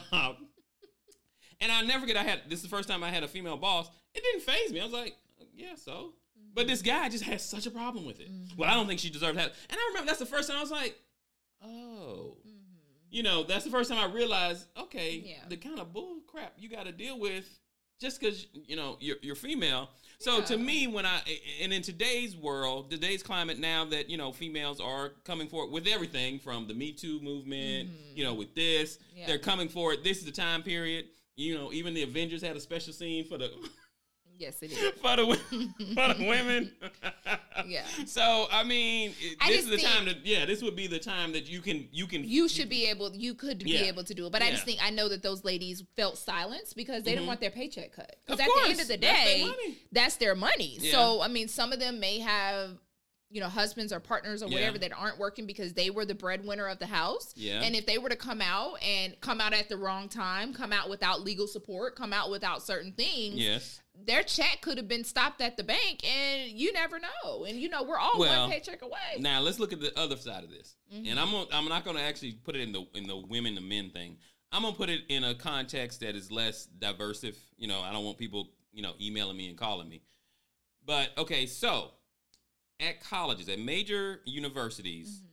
[1.61, 2.17] and I never forget.
[2.17, 3.89] I had this is the first time I had a female boss.
[4.13, 4.81] It didn't phase me.
[4.81, 5.15] I was like,
[5.55, 6.13] yeah, so.
[6.53, 8.31] But this guy just had such a problem with it.
[8.31, 8.57] Mm-hmm.
[8.57, 9.53] Well, I don't think she deserved that.
[9.69, 10.97] And I remember that's the first time I was like,
[11.63, 12.49] oh, mm-hmm.
[13.11, 15.47] you know, that's the first time I realized, okay, Yeah.
[15.47, 17.45] the kind of bull crap you got to deal with
[17.99, 19.89] just because you know you're, you're female.
[20.19, 21.21] So to me, when I
[21.61, 25.87] and in today's world, today's climate, now that you know females are coming forward with
[25.87, 28.17] everything from the Me Too movement, mm-hmm.
[28.17, 29.27] you know, with this, Yeah.
[29.27, 30.03] they're coming forward.
[30.03, 31.05] This is the time period.
[31.37, 33.49] You know, even the Avengers had a special scene for the
[34.39, 34.77] Yes, it is.
[35.01, 35.37] for the
[35.95, 36.71] for the women.
[37.67, 37.83] Yeah.
[38.05, 40.97] So I mean, it- I this is the time that yeah, this would be the
[40.97, 43.81] time that you can you can You should be able, you could Yeah.
[43.81, 44.31] be able to do it.
[44.31, 47.27] But I just think, I know that those ladies felt silence because they didn't mm-hmm.
[47.27, 48.15] want their paycheck cut.
[48.25, 49.77] Because at the end of the That's their day, money.
[49.91, 50.77] that's their money.
[50.79, 50.91] Yeah.
[50.93, 52.77] So, I mean, some of them may have,
[53.31, 54.55] you know, husbands or partners or Yeah.
[54.55, 57.31] whatever that aren't working because they were the breadwinner of the house.
[57.35, 57.61] Yeah.
[57.61, 60.73] And if they were to come out and come out at the wrong time, come
[60.73, 63.81] out without legal support, come out without certain things, yes.
[63.93, 67.45] their check could have been stopped at the bank and you never know.
[67.45, 69.19] And, you know, we're all Well, one paycheck away.
[69.19, 71.05] Now let's look at the other side of this, Mm-hmm.
[71.07, 73.53] and I'm gonna, I'm not going to actually put it in the in the women
[73.55, 74.17] to men thing.
[74.51, 77.37] I'm gonna put it in a context that is less diversive.
[77.57, 80.01] You know, I don't want people you know emailing me and calling me.
[80.83, 81.91] But okay, so
[82.79, 85.25] at colleges, at major universities, Mm-hmm.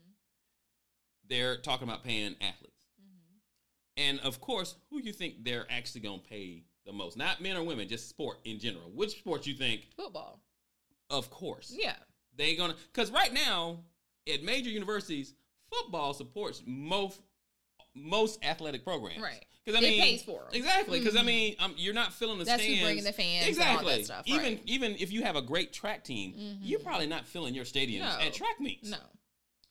[1.28, 3.38] they're talking about paying athletes, Mm-hmm.
[4.02, 7.16] and of course, who you think they're actually gonna pay the most?
[7.16, 8.90] Not men or women, just sport in general.
[8.94, 9.88] Which sport you think?
[9.96, 10.40] Football.
[11.10, 11.96] Of course, Yeah.
[12.34, 13.78] they gonna because right now
[14.32, 15.34] at major universities
[15.70, 17.20] football supports most
[17.96, 19.44] most athletic programs Right.
[19.64, 20.54] because i mean, It pays for 'em.
[20.54, 23.42] exactly because i mean um, you're not filling the That's stands bringing the fans and
[23.44, 24.62] all exactly that stuff, even right.
[24.66, 28.18] even if you have a great track team you're probably not filling your stadiums No.
[28.26, 28.98] at track meets No.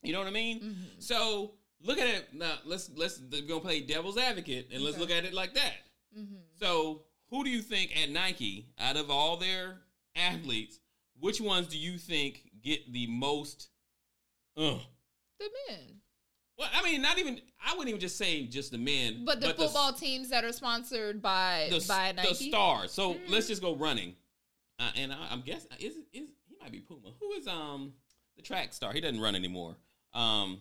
[0.04, 0.84] you know what i mean Mm-hmm.
[1.00, 5.02] so look at it now let's let's we're gonna play devil's advocate and let's Okay.
[5.02, 5.74] look at it like that
[6.18, 6.36] Mm-hmm.
[6.60, 9.82] so who do you think at nike out of all their
[10.16, 10.80] athletes
[11.20, 13.70] which ones do you think get the most
[14.58, 14.78] uh,
[15.40, 16.02] The men.
[16.58, 17.42] Well, I mean, not even.
[17.66, 21.22] I wouldn't even just say just the men, But the football teams that are sponsored
[21.22, 22.30] by the, by Nike.
[22.30, 22.50] Mm-hmm.
[22.50, 22.92] stars.
[22.92, 24.16] So let's just go running.
[24.80, 27.10] Uh, and I, I'm guessing is is he might be Puma.
[27.20, 27.94] Who is um
[28.38, 28.94] the track star?
[28.94, 29.76] He doesn't run anymore.
[30.14, 30.60] Um,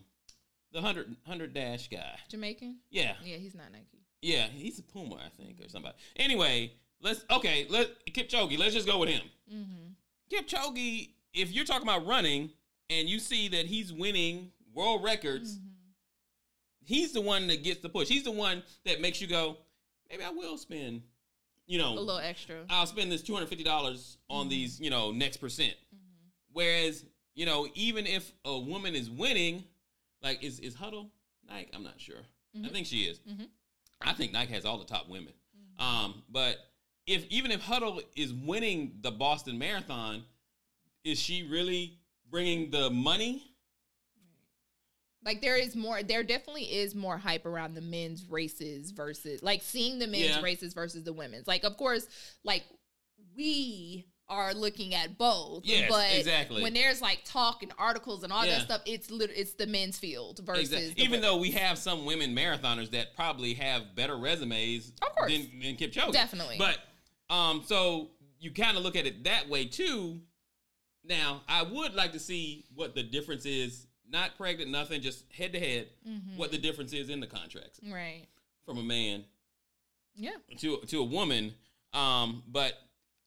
[0.72, 2.18] the 100, 100 dash guy.
[2.28, 2.78] Jamaican?
[2.90, 4.04] Yeah, Yeah, he's not Nike.
[4.22, 5.94] yeah, he's a Puma, I think, or somebody.
[6.16, 7.66] Anyway, let's okay.
[7.70, 8.58] Let Kipchoge.
[8.58, 9.22] Let's just go with him.
[9.52, 10.34] Mm-hmm.
[10.36, 11.10] Kipchoge.
[11.32, 12.50] If you're talking about running
[12.90, 15.68] and you see that he's winning world records, Mm-hmm.
[16.84, 18.08] He's the one that gets the push.
[18.08, 19.56] He's the one that makes you go,
[20.10, 21.02] maybe I will spend,
[21.66, 22.64] you know, A little extra.
[22.70, 24.50] I'll spend this two hundred fifty dollars on Mm-hmm.
[24.50, 25.74] these, you know, next percent.
[26.52, 29.64] Whereas, you know, even if a woman is winning,
[30.22, 31.10] like is is Huddle
[31.48, 31.70] Nike?
[31.74, 32.20] I'm not sure.
[32.64, 33.18] I think she is.
[33.28, 33.48] Mhm.
[34.00, 35.32] I think Nike has all the top women.
[35.56, 35.82] Mm-hmm.
[36.04, 36.58] Um, but
[37.06, 40.22] if even if Huddle is winning the Boston Marathon,
[41.02, 41.98] is she really
[42.30, 43.42] bringing the money.
[45.24, 49.62] Like there is more, there definitely is more hype around the men's races versus like
[49.62, 50.42] seeing the men's Yeah.
[50.42, 51.46] races versus the women's.
[51.46, 52.06] Like, of course,
[52.44, 52.64] like
[53.36, 55.64] we are looking at both.
[55.66, 56.62] Yes, but exactly.
[56.62, 58.58] When there's like talk and articles and all Yeah.
[58.58, 61.76] that stuff, it's lit- it's the men's field versus Exact- the Even though we have
[61.78, 65.30] some women marathoners that probably have better resumes Of course.
[65.32, 66.12] than, than Kipchoge.
[66.12, 66.56] Definitely.
[66.58, 66.78] But
[67.34, 68.10] um, so
[68.40, 70.20] you kind of look at it that way too.
[71.02, 73.86] Now, I would like to see what the difference is.
[74.14, 75.88] Not pregnant, nothing, just head to head.
[76.08, 76.36] Mm-hmm.
[76.36, 78.26] What the difference is in the contracts right,
[78.64, 79.24] from a man
[80.14, 81.52] yeah, to to a woman.
[81.92, 82.74] Um, but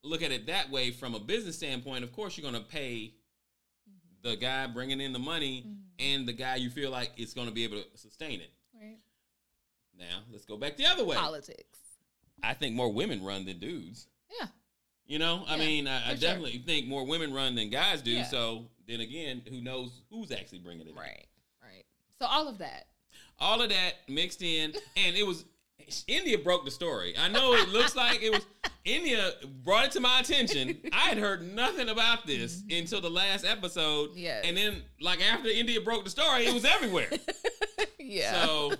[0.02, 2.04] look at it that way from a business standpoint.
[2.04, 3.12] Of course, you're going to pay
[4.22, 5.66] the guy bringing in the money
[5.98, 8.50] and the guy you feel like is going to be able to sustain it.
[8.74, 8.96] right.
[9.98, 11.16] Now, let's go back the other way.
[11.16, 11.78] Politics,
[12.42, 14.06] I think more women run than dudes.
[14.40, 14.46] yeah,
[15.06, 16.28] You know, I Yeah, mean, I, I for sure.
[16.30, 18.12] definitely think more women run than guys do.
[18.12, 18.24] Yeah.
[18.24, 20.90] So then again, who knows who's actually bringing it?
[20.90, 20.96] in.
[20.96, 21.26] right,
[21.62, 21.84] right.
[22.20, 22.86] So all of that,
[23.38, 25.44] All of that mixed in, and it was
[26.06, 27.14] India broke the story.
[27.18, 28.44] I know it looks like it was
[28.84, 29.32] India
[29.64, 30.78] brought it to my attention.
[30.92, 34.10] I had heard nothing about this until the last episode.
[34.10, 34.48] Mm-hmm.
[34.48, 37.10] And then like after India broke the story, it was everywhere.
[37.98, 38.42] yeah.
[38.44, 38.72] So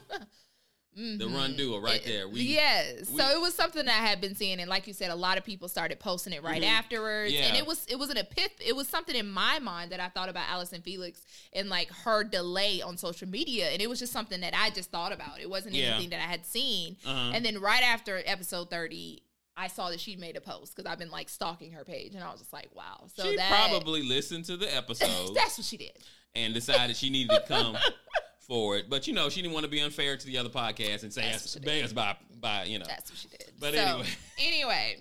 [1.18, 2.28] the run duo right there.
[2.28, 3.08] We yes.
[3.10, 5.14] we- so it was something that I had been seeing, and like you said, a
[5.16, 6.66] lot of people started posting it right Mhm.
[6.66, 7.32] afterwards.
[7.32, 7.42] Yeah.
[7.42, 10.08] And it was it was an epiph it was something in my mind that I
[10.08, 13.68] thought about Allison Felix and like her delay on social media.
[13.70, 15.40] And it was just something that I just thought about.
[15.40, 15.92] It wasn't Yeah.
[15.94, 16.96] anything that I had seen.
[17.04, 17.30] Uh-huh.
[17.34, 19.22] And then right after episode 30,
[19.56, 22.22] I saw that she made a post because I've been like stalking her page, and
[22.22, 23.06] I was just like, wow.
[23.16, 25.34] So she that probably listened to the episode.
[25.34, 25.92] that's what she did.
[26.34, 27.76] and decided she needed to come
[28.48, 28.86] forward.
[28.88, 31.22] But you know, she didn't want to be unfair to the other podcast and say
[31.22, 31.94] That's us what she did.
[31.94, 32.86] by by you know.
[32.88, 33.52] That's what she did.
[33.60, 34.06] But So, anyway.
[34.38, 34.96] anyway,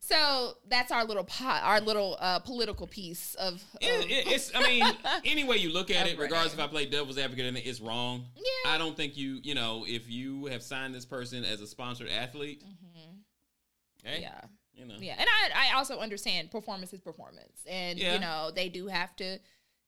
[0.00, 3.54] so that's our little pot, our little uh, political piece of.
[3.54, 4.84] of It, it, it's I mean,
[5.24, 6.60] any way you look at it, regardless if.
[6.60, 8.24] I play devil's advocate in it, it's wrong.
[8.36, 8.72] Yeah.
[8.74, 12.08] I don't think you you know if you have signed this person as a sponsored
[12.08, 12.62] athlete,
[14.04, 14.22] hey, Mm-hmm.
[14.22, 14.40] yeah,
[14.72, 18.14] you know, yeah, and I I also understand performance is performance, and Yeah.
[18.14, 19.38] you know they do have to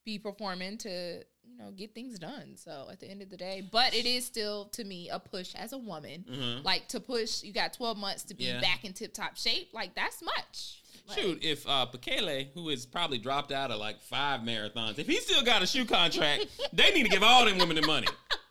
[0.05, 1.23] be performing to
[1.61, 2.57] know get things done.
[2.57, 5.55] So at the end of the day, but it is still to me a push
[5.55, 6.65] as a woman, Mhm.
[6.65, 7.43] like to push.
[7.43, 8.61] You got twelve months to be Yeah.
[8.61, 9.71] back in tip top shape.
[9.73, 10.83] Like that's much.
[11.09, 15.07] Like, Shoot, if uh, Bekele, who has probably dropped out of like five marathons, if
[15.07, 18.07] he still got a shoe contract, they need to give all them women the money.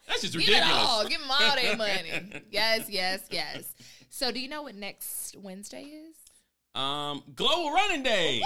[0.07, 0.61] That's just ridiculous.
[0.65, 1.07] Give it all.
[1.07, 2.41] Give them all their money.
[2.51, 3.63] Yes, yes, yes.
[4.09, 6.15] So, do you know what next Wednesday is?
[6.79, 8.41] Um, Global Running Day.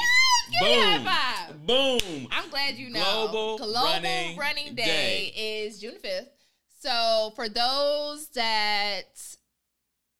[0.60, 1.68] Give me a high five.
[1.68, 2.28] Boom.
[2.32, 3.28] I'm glad you know.
[3.30, 4.86] Global Running Running, Day.
[4.86, 5.34] Day,
[5.66, 6.30] is June 5th.
[6.80, 9.36] So, for those that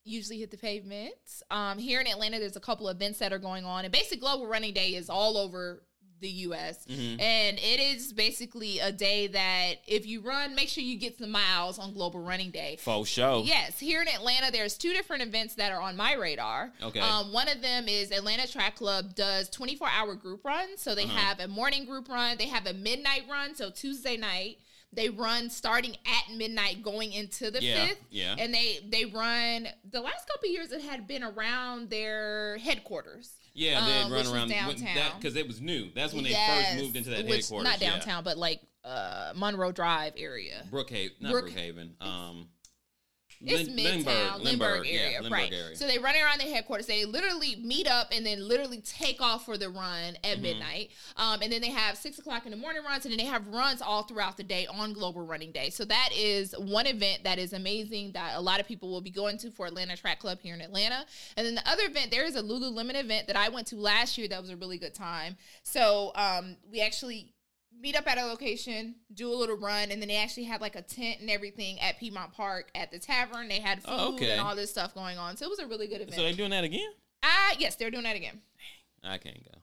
[0.04, 1.16] usually hit the pavement,
[1.50, 3.84] um, here in Atlanta, there's a couple events that are going on.
[3.84, 5.82] And basically, Global Running Day is all over
[6.24, 6.86] the U.S.
[6.90, 7.20] Mhm.
[7.22, 11.32] And it is basically a day that if you run, make sure you get some
[11.32, 12.78] miles on Global Running Day.
[12.80, 13.44] Faux show.
[13.46, 16.72] Yes, here in Atlanta, there's two different events that are on my radar.
[16.82, 17.02] Okay.
[17.02, 20.82] Um, one of them is Atlanta Track Club does 24 hour group runs.
[20.82, 21.18] So they Uh-huh.
[21.18, 23.54] have a morning group run, they have a midnight run.
[23.54, 24.60] So Tuesday night,
[24.94, 28.04] they run starting at midnight going into the Yeah, fifth.
[28.12, 28.36] yeah.
[28.40, 33.32] And they they run the last couple years it had been around their headquarters.
[33.54, 35.12] Yeah, they'd um, run around downtown.
[35.20, 35.90] because it was new.
[35.94, 37.64] That's when they Yes, first moved into that which, headquarters.
[37.72, 37.92] Not yeah.
[37.92, 40.66] downtown, but like uh Monroe Drive area.
[40.72, 42.02] Brookhaven, not Brook- Brookhaven.
[42.02, 42.48] Um,
[43.46, 45.54] It's Lin- Midtown, Lindbergh, area, yeah, Lindbergh right?
[45.54, 45.76] area.
[45.76, 46.86] So they run around the headquarters.
[46.88, 50.42] They literally meet up and then literally take off for the run at Mm-hmm.
[50.42, 50.92] midnight.
[51.18, 53.46] Um, and then they have six o'clock in the morning runs, and then they have
[53.48, 55.70] runs all throughout the day on Global Running Day.
[55.70, 59.12] So that is one event that is amazing that a lot of people will be
[59.12, 61.06] going to for Atlanta Track Club here in Atlanta.
[61.38, 64.18] And then the other event, there is a Lululemon event that I went to last
[64.18, 65.36] year that was a really good time.
[65.64, 67.33] So um, we actually
[67.84, 70.76] meet up at a location, do a little run, and then they actually had like
[70.76, 73.50] a tent and everything at Piedmont Park at the tavern.
[73.50, 74.32] They had food Oh, okay.
[74.32, 75.36] and all this stuff going on.
[75.36, 76.14] So it was a really good event.
[76.16, 76.90] so they're doing that again?
[77.22, 78.42] Ah, yes, they're doing that again.
[79.04, 79.60] I can't go.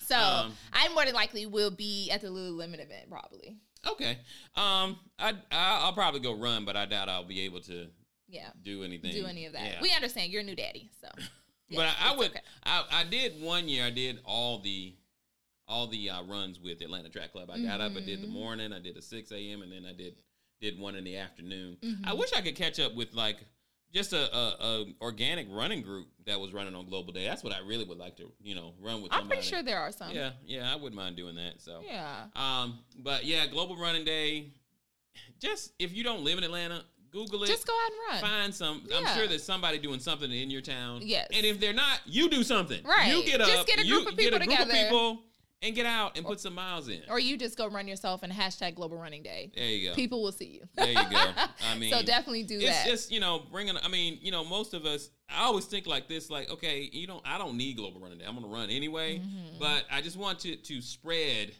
[0.00, 3.58] So Um, I more than likely will be at the Lululemon event probably.
[3.86, 4.12] Okay.
[4.56, 7.88] Um, I I- I'll probably go run, but I doubt I'll be able to
[8.28, 9.12] Yeah, do anything.
[9.12, 9.64] do any of that.
[9.66, 9.80] Yeah.
[9.82, 11.08] We understand you're a new daddy, so.
[11.70, 12.30] but I, I would.
[12.30, 12.40] okay.
[12.64, 13.84] I, I did one year.
[13.84, 14.94] I did all the
[15.68, 17.50] all the uh, runs with Atlanta Track Club.
[17.52, 17.92] I got up.
[17.96, 18.30] I did the Mhm.
[18.30, 18.72] morning.
[18.72, 19.62] I did a six a.m.
[19.62, 20.14] and then I did
[20.60, 21.76] did one in the afternoon.
[21.82, 22.06] Mhm.
[22.06, 23.36] I wish I could catch up with like
[23.92, 27.24] just a, a, a organic running group that was running on Global Day.
[27.24, 29.12] That's what I really would like to you know run with.
[29.12, 30.10] I'm pretty sure there are some.
[30.12, 31.60] Yeah, yeah, I wouldn't mind doing that.
[31.60, 32.26] So Yeah.
[32.34, 34.52] um, but yeah, Global Running Day.
[35.40, 37.46] Just if you don't live in Atlanta, Google it.
[37.48, 38.30] Just go out and run.
[38.30, 38.86] Find some.
[38.94, 41.00] I'm sure there's somebody doing something in your town.
[41.02, 41.28] Yes.
[41.32, 42.82] And if they're not, you do something.
[42.84, 43.12] Right.
[43.14, 43.48] You get up.
[43.48, 44.70] Just get a you group of get people a group together.
[44.70, 45.22] of people
[45.62, 47.00] and get out and put some miles in.
[47.08, 49.50] Or you just go run yourself and hashtag Global Running Day.
[49.56, 49.94] There you go.
[49.94, 50.68] People will see you.
[50.76, 51.32] There you go.
[51.70, 52.86] I mean, so definitely do it's that.
[52.86, 53.76] just you know bringing.
[53.76, 55.10] I mean, you know, most of us.
[55.30, 57.22] I always think like this, like okay, you don't.
[57.26, 58.24] I don't need global running day.
[58.26, 59.58] I'm gonna run anyway, Mhm.
[59.58, 61.52] but I just want to to spread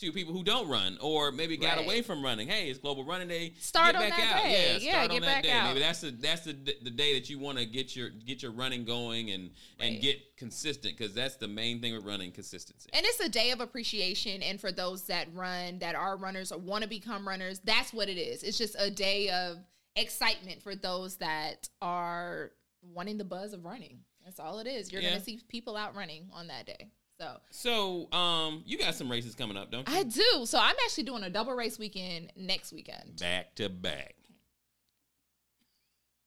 [0.00, 1.84] to people who don't run or maybe got Right.
[1.84, 2.48] away from running.
[2.48, 3.54] Hey, it's global running day.
[3.60, 4.42] Start get on back that out.
[4.44, 4.50] day.
[4.52, 5.50] Yeah, Yeah, start get on that back day.
[5.50, 5.68] out.
[5.68, 8.52] Maybe that's the that's the the day that you want to get your get your
[8.52, 12.88] running going and and get consistent because that's the main thing with running consistency.
[12.92, 14.42] And it's a day of appreciation.
[14.42, 18.08] And for those that run, that are runners or want to become runners, that's what
[18.08, 18.42] it is.
[18.42, 19.58] It's just a day of
[19.96, 24.00] excitement for those that are wanting the buzz of running.
[24.24, 24.92] That's all it is.
[24.92, 25.10] You're Yeah.
[25.10, 26.88] going to see people out running on that day.
[27.20, 29.94] So So, um, you got some races coming up, don't you?
[29.94, 30.46] I do.
[30.46, 33.20] So I'm actually doing a double race weekend next weekend.
[33.20, 34.14] back to back.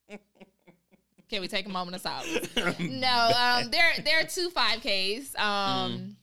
[1.30, 2.48] Can we take a moment of silence?
[2.80, 5.36] no, um, there there are two five Ks.
[5.36, 6.16] Um,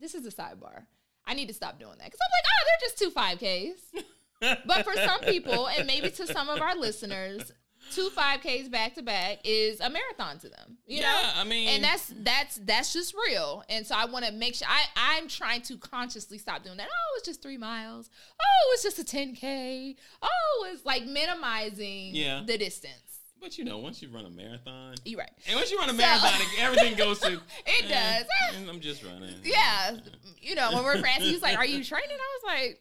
[0.00, 0.86] this is a sidebar.
[1.24, 4.04] I need to stop doing that because I'm like, oh, they're just two five Ks.
[4.66, 7.50] But for some people, and maybe to some of our listeners,
[7.92, 10.78] two five Ks back to back is a marathon to them.
[10.86, 11.30] You yeah, know.
[11.36, 14.68] I mean, And that's that's that's just real, and so I want to make sure
[14.70, 16.88] I I'm trying to consciously stop doing that.
[16.88, 18.10] Oh, it's just three miles.
[18.40, 19.96] Oh, it's just a 10k.
[20.22, 22.42] Oh, it's like minimizing Yeah.
[22.46, 23.00] the distance.
[23.40, 25.30] but you know, once you run a marathon, You're right.
[25.46, 27.32] and once you run a So- marathon, everything goes to.
[27.66, 28.68] It eh, does.
[28.68, 29.34] I'm just running.
[29.42, 29.96] Yeah,
[30.40, 32.80] you know, when we're friends, he was like, "Are you training?" I was like,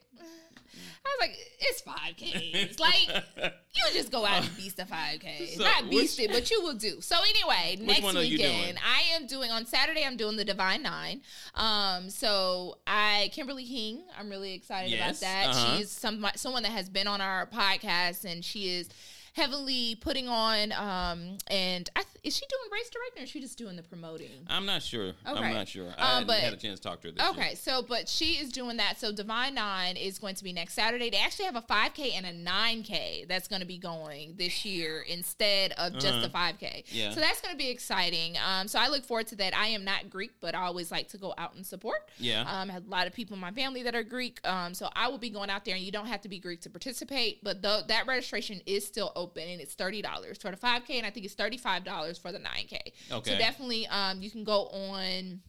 [1.05, 2.79] "I was like, it's five Ks.
[2.79, 3.23] Like
[3.75, 6.49] you just go out and beast a five K, So not which- beast it, but
[6.51, 8.77] you will do." So anyway, next one are you weekend.
[8.85, 10.03] I am doing on Saturday.
[10.05, 11.21] I'm doing the Divine Nine.
[11.55, 15.47] Um, so I Kimberly King, I'm really excited Yes, about that.
[15.49, 15.77] uh-huh.
[15.77, 18.89] She's some someone that has been on our podcast, and she is
[19.33, 20.71] heavily putting on.
[20.71, 23.83] Um, and I th- is she doing race directing, or is she just doing the
[23.83, 24.29] promoting?
[24.47, 25.13] I'm not sure.
[25.27, 25.43] Okay.
[25.43, 25.93] I'm not sure.
[25.97, 27.11] I Um, but- had a chance to talk to her.
[27.13, 27.31] This year.
[27.31, 28.99] Okay, so but she is doing that.
[28.99, 31.09] So Divine Nine is going to be next Saturday.
[31.09, 35.01] They actually have a 5K and a 9K that's going to be going this year
[35.01, 36.21] instead of just Uh-huh.
[36.21, 36.83] the 5K.
[36.91, 37.11] Yeah.
[37.13, 38.37] So that's going to be exciting.
[38.37, 39.55] Um, so I look forward to that.
[39.55, 42.07] I am not Greek, but I always like to go out and support.
[42.19, 42.41] Yeah.
[42.41, 44.39] Um, I have a lot of people in my family that are Greek.
[44.47, 46.61] Um, so I will be going out there, and you don't have to be Greek
[46.61, 47.43] to participate.
[47.43, 51.05] But the, that registration is still open, and it's thirty dollars for the 5K, and
[51.05, 52.79] I think it's thirty five dollars for the 9K.
[53.11, 53.31] Okay.
[53.31, 55.41] So definitely, um, you can go on.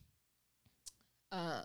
[1.32, 1.62] Um,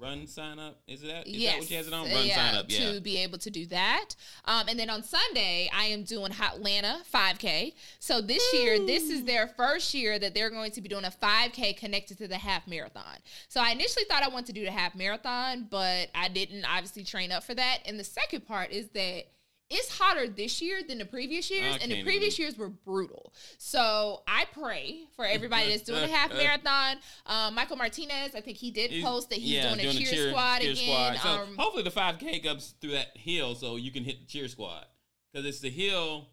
[0.00, 0.80] Run sign up.
[0.88, 2.10] Is that is yes, that what she has it on?
[2.10, 2.66] Run yeah, sign up.
[2.68, 2.92] Yeah.
[2.92, 4.14] to be able to do that.
[4.46, 7.74] Um, and then on Sunday, I am doing Hotlanta 5K.
[7.98, 11.10] So this year, this is their first year that they're going to be doing a
[11.10, 13.18] 5K connected to the half marathon.
[13.48, 17.04] So I initially thought I wanted to do the half marathon, but I didn't obviously
[17.04, 17.80] train up for that.
[17.84, 19.24] And the second part is that
[19.70, 23.32] it's hotter this year than the previous years, and the previous years were brutal.
[23.58, 26.96] So I pray for everybody that's doing a half marathon.
[27.26, 30.04] Um, Michael Martinez, I think he did He's- post that he's yeah, doing a the
[30.04, 30.84] cheer, squad cheer again.
[30.84, 31.16] squad.
[31.18, 34.48] So um, hopefully the 5K comes through that hill so you can hit the cheer
[34.48, 34.84] squad
[35.32, 36.26] because it's the hill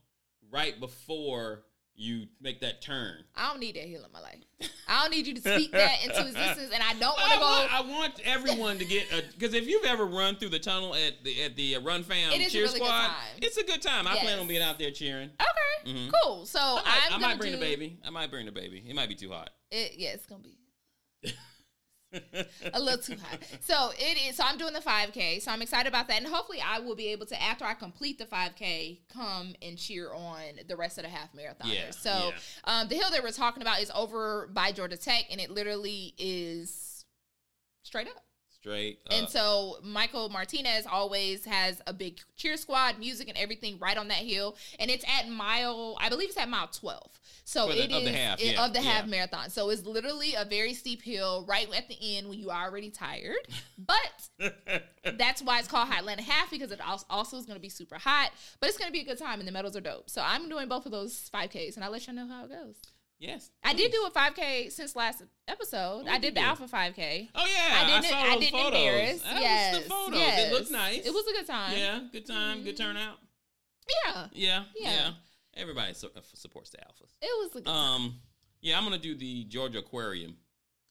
[0.52, 1.64] right before
[1.98, 3.24] you make that turn.
[3.36, 4.38] I don't need that hill in my life.
[4.88, 7.44] I don't need you to speak that into existence, and I don't want to go.
[7.46, 9.08] want, I want everyone to get
[9.38, 12.32] because if you've ever run through the tunnel at the at the uh, Run Fam
[12.32, 13.16] It is a cheer really good squad, time.
[13.42, 14.08] it's a good time.
[14.08, 15.30] I plan on being out there cheering.
[15.42, 16.12] Okay, Mhm.
[16.24, 16.46] cool.
[16.46, 16.76] So I
[17.10, 18.00] might, I might bring do, the baby.
[18.06, 18.84] I might bring the baby.
[18.88, 19.50] It might be too hot.
[19.72, 20.58] It, yeah, it's gonna be
[22.74, 23.40] a little too hot.
[23.62, 24.38] So it is.
[24.38, 25.42] So I'm doing the 5K.
[25.42, 28.18] So I'm excited about that, and hopefully I will be able to, after I complete
[28.18, 31.74] the 5K, come and cheer on the rest of the half marathoners.
[31.74, 32.32] Yeah, so
[32.66, 36.14] um, the hill that we're talking about is over by Georgia Tech, and it literally
[36.18, 37.06] is
[37.84, 38.24] straight up.
[38.68, 39.00] Straight.
[39.10, 43.96] And uh, so Michael Martinez always has a big cheer squad, music and everything right
[43.96, 44.58] on that hill.
[44.78, 47.10] And it's at mile, I believe it's at mile 12.
[47.46, 49.12] So the- it of the half, it- yeah, of the half yeah.
[49.12, 49.50] marathon.
[49.52, 52.90] So it's literally a very steep hill right at the end when you are already
[52.90, 53.38] tired.
[53.78, 54.30] But
[55.18, 58.32] that's why it's called Highland Half because it also is going to be super hot.
[58.60, 60.10] But it's going to be a good time and the medals are dope.
[60.10, 62.76] So I'm doing both of those 5Ks and I'll let you know how it goes.
[63.20, 63.50] Yes.
[63.64, 66.06] I did do a 5K since last episode.
[66.08, 66.42] Oh, I did the.
[66.42, 67.30] Alpha 5K.
[67.36, 68.12] Oh yeah, I didn't.
[68.12, 68.66] saw I, didn't photos.
[68.68, 69.22] embarrass.
[69.22, 70.20] That yes, the photos.
[70.20, 70.40] Yes.
[70.48, 71.06] It looked nice.
[71.06, 71.78] It was a good time.
[71.78, 72.78] Yeah, good time, good Mhm.
[72.78, 73.18] turnout.
[74.06, 74.92] Yeah, Yeah, yeah.
[74.92, 75.12] Yeah.
[75.56, 77.14] Everybody su- uh, supports the alphas.
[77.22, 77.68] it was a good.
[77.70, 78.22] Um,
[78.62, 80.38] yeah, I'm gonna do the Georgia Aquarium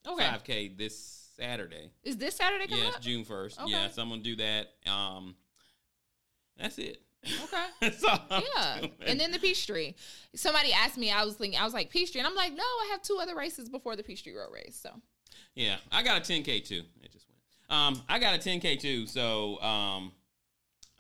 [0.07, 0.99] okay, 5K this
[1.37, 1.91] Saturday.
[2.03, 3.01] is this Saturday coming Yes, up?
[3.03, 3.61] June 1st.
[3.61, 3.71] Okay.
[3.71, 4.73] Yeah, so I'm gonna do that.
[4.87, 5.37] Um,
[6.57, 7.03] that's it.
[7.45, 7.91] Okay.
[8.57, 8.93] Yeah, doing.
[9.07, 9.95] and then the Peachtree.
[10.35, 11.11] Somebody asked me.
[11.11, 11.59] I was thinking.
[11.61, 14.03] I was like Peachtree, and I'm like, no, I have two other races before the
[14.03, 14.79] Peachtree Road race.
[14.83, 14.91] So
[15.55, 16.83] yeah, I got a 10K too.
[17.03, 17.41] It just went.
[17.81, 19.07] Um, I got a 10K too.
[19.07, 20.13] So um,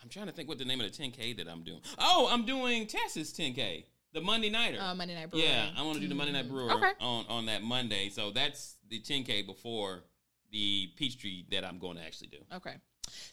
[0.03, 1.81] I'm trying to think what the name of the 10K that I'm doing.
[1.99, 4.81] Oh, I'm doing Tess's 10K, the Monday nighter.
[4.81, 5.47] uh, Monday Night Brewery.
[5.47, 6.49] Yeah, I want to do the Monday Night.
[6.49, 6.91] Brewer Okay.
[7.01, 8.09] on on that Monday.
[8.09, 10.05] So that's the 10k before
[10.53, 12.39] the Peachtree that I'm going to actually do.
[12.55, 12.75] Okay.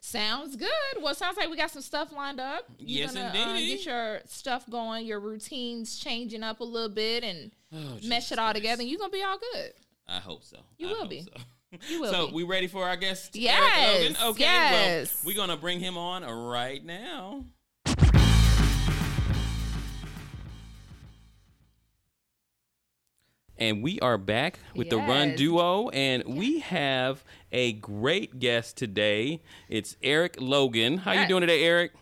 [0.02, 0.70] Sounds good.
[1.02, 2.66] Well, sounds like we got some stuff lined up.
[2.78, 7.24] You're Yes, gonna, Uh, get your stuff going, your routines changing up a little bit,
[7.24, 8.56] and Oh, mesh it all Christ.
[8.58, 8.82] together.
[8.82, 9.74] And you're gonna be all good.
[10.08, 10.58] I hope so.
[10.78, 11.22] You I will be.
[11.22, 11.32] So.
[11.90, 12.34] You will so be.
[12.34, 13.36] we ready for our guest?
[13.36, 14.16] Yes?
[14.22, 14.44] Okay.
[14.44, 15.24] yes.
[15.26, 17.46] Well, we're gonna bring him on right now.
[23.64, 29.40] And we are back with the Run Duo, and we have a great guest today.
[29.70, 30.98] It's Eric Logan.
[30.98, 31.94] How you doing today, Eric?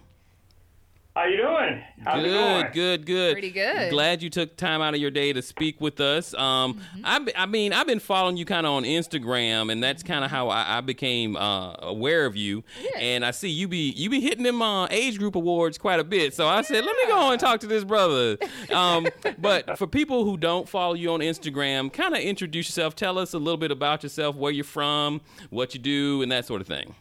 [1.13, 1.84] How you doing?
[2.06, 2.63] How's it going?
[2.67, 3.34] good, good, good.
[3.34, 3.89] Pretty good.
[3.89, 6.34] Glad you took time out of your day to speak with us.
[6.34, 10.04] Um, I, be- I mean, I've been following you kind of on Instagram, and that's
[10.04, 12.63] kind of how I, I became uh, aware of you.
[12.82, 13.00] Yeah.
[13.00, 16.06] And I see you be you be hitting them uh, age group awards quite a
[16.06, 16.34] bit.
[16.34, 18.38] So I said, let me go and talk to this brother.
[18.71, 19.08] Um,
[19.39, 22.95] but for people who don't follow you on Instagram, kind of introduce yourself.
[22.95, 25.19] Tell us a little bit about yourself, where you're from,
[25.50, 26.95] what you do, and that sort of thing.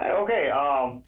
[0.00, 1.02] Okay, um,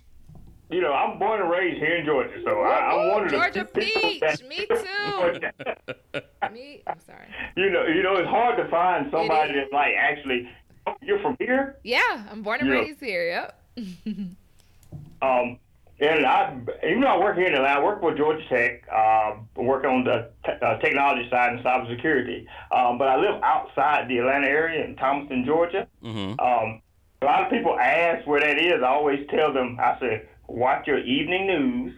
[0.70, 3.66] you know, I'm born and raised here in Georgia, so I, I'm Ooh, one Georgia
[3.72, 4.20] few people Peach.
[4.20, 6.20] that- Me too.
[6.52, 7.26] Me, I'm sorry.
[7.56, 10.48] you know, you know, it's hard to find somebody that's like actually.
[11.02, 12.00] You're from here, Yeah,
[12.30, 12.74] I'm born and Yeah.
[12.76, 13.26] raised here.
[13.26, 13.60] Yep.
[15.22, 15.58] um,
[15.98, 18.86] and I, even though I work here in Atlanta, I work for Georgia Tech.
[18.92, 22.46] Um, work on the te- uh, technology side and cybersecurity.
[22.70, 25.88] Um, but I live outside the Atlanta area in Thomaston, Georgia.
[26.04, 26.38] Mm-hmm.
[26.38, 26.82] Um,
[27.22, 28.82] a lot of people ask where that is.
[28.82, 31.94] I always tell them, I say, watch your evening news,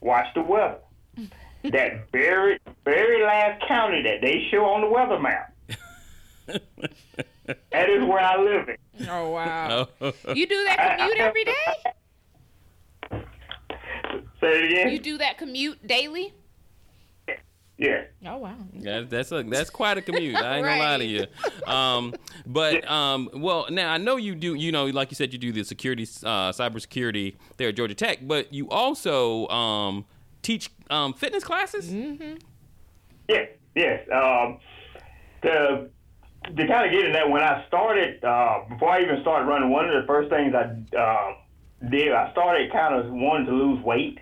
[0.00, 0.78] watch the weather.
[1.64, 5.54] that very, very last county that they show on the weather map.
[6.46, 9.08] that is where I live in.
[9.08, 9.88] Oh wow.
[10.00, 10.12] Oh.
[10.34, 11.52] You do that commute every day?
[14.40, 14.92] Say it again.
[14.92, 16.32] You do that commute daily?
[17.78, 18.02] Yeah.
[18.26, 18.54] Oh wow.
[18.74, 20.34] That, that's a that's quite a commute.
[20.34, 21.26] I ain't gonna lie to you.
[21.66, 22.14] Um,
[22.44, 24.54] but um, well, now I know you do.
[24.54, 28.18] You know, like you said, you do the security, uh, cybersecurity there at Georgia Tech.
[28.22, 30.06] But you also um,
[30.42, 31.92] teach um, fitness classes.
[33.28, 34.08] Yes, yes.
[34.12, 34.58] Um,
[35.42, 35.88] to
[36.56, 39.70] to kind of get in that, when I started, uh, before I even started running,
[39.70, 41.34] one of the first things I uh,
[41.90, 44.18] did, I started kind of wanting to lose weight.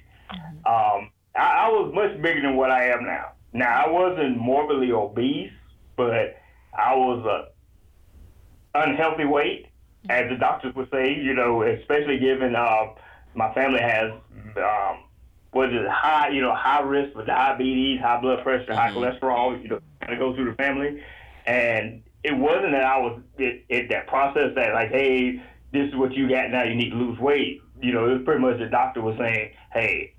[0.67, 3.33] Um, I, I was much bigger than what I am now.
[3.57, 5.53] Now I wasn't morbidly obese,
[5.97, 6.37] but
[6.77, 9.67] I was a unhealthy weight,
[10.11, 11.15] as the doctors would say.
[11.15, 12.93] You know, especially given uh,
[13.35, 14.13] my family has
[14.57, 15.05] um,
[15.53, 19.61] what is it, high, you know, high risk for diabetes, high blood pressure, high cholesterol,
[19.63, 21.03] you know, kind of go through the family.
[21.47, 25.43] And it wasn't that I was it, it that process that like, hey,
[25.73, 27.63] this is what you got now, you need to lose weight.
[27.81, 30.13] You know, it was pretty much the doctor was saying, hey,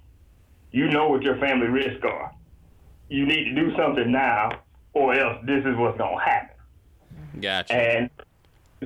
[0.72, 2.34] you know what your family risks are.
[3.10, 4.50] You need to do something now,
[4.94, 6.56] or else this is what's gonna happen.
[7.42, 7.74] Gotcha.
[7.74, 8.10] And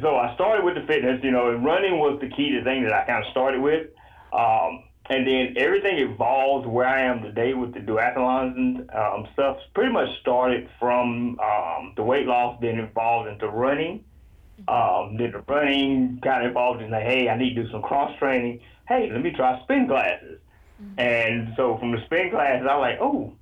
[0.02, 2.84] so I started with the fitness, you know, and running was the key to thing
[2.84, 3.88] that I kind of started with.
[4.32, 9.58] Um, and then everything evolved where I am today with the duathlons and um, stuff.
[9.74, 14.06] Pretty much started from um, the weight loss, then evolved into running.
[14.68, 18.18] Um, then the running kind of evolved into, hey, I need to do some cross
[18.20, 18.62] training.
[18.88, 20.40] Hey, let me try spin classes.
[20.98, 23.34] And so from the spin classes, I was like, oh,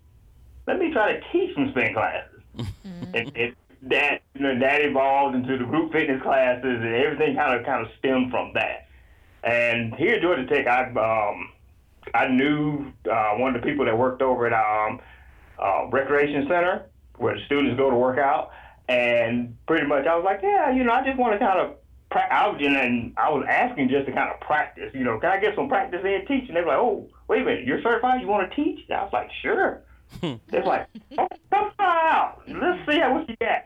[0.70, 2.42] let me try to teach some spin classes.
[3.14, 7.60] and it, that you know that evolved into the group fitness classes, and everything kind
[7.60, 8.88] of kind of stemmed from that.
[9.44, 11.50] And here at Georgia Tech, I um,
[12.14, 15.00] I knew uh, one of the people that worked over at um,
[15.58, 16.86] uh, recreation center
[17.18, 18.52] where the students go to work out,
[18.88, 21.76] and pretty much I was like, yeah, you know, I just want to kind of.
[22.12, 25.40] I was, and I was asking just to kind of practice, you know, can I
[25.40, 26.56] get some practice in teaching?
[26.56, 28.22] They were like, oh, wait a minute, you're certified?
[28.22, 28.80] You want to teach?
[28.90, 29.84] And I was like, sure.
[30.22, 32.42] It's like, oh, come out.
[32.48, 33.66] Let's see how what you got.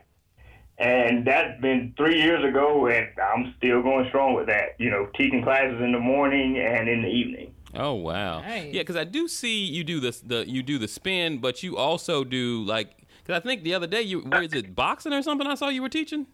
[0.76, 4.74] And that's been three years ago, and I'm still going strong with that.
[4.78, 7.54] You know, teaching classes in the morning and in the evening.
[7.76, 8.40] Oh wow.
[8.40, 8.72] Nice.
[8.72, 11.76] Yeah, because I do see you do this the you do the spin, but you
[11.76, 15.22] also do like because I think the other day you where is it boxing or
[15.22, 15.46] something?
[15.46, 16.26] I saw you were teaching.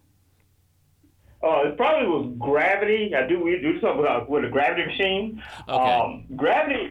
[1.43, 3.15] Uh, it probably was gravity.
[3.15, 5.41] I do we do something with, with a gravity machine.
[5.67, 5.91] Okay.
[5.91, 6.90] Um, gravity.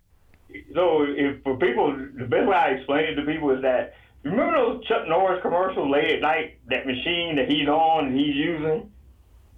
[0.74, 4.52] So, if for people, the best way I explain it to people is that remember
[4.56, 6.58] those Chuck Norris commercials late at night.
[6.68, 8.90] That machine that he's on and he's using.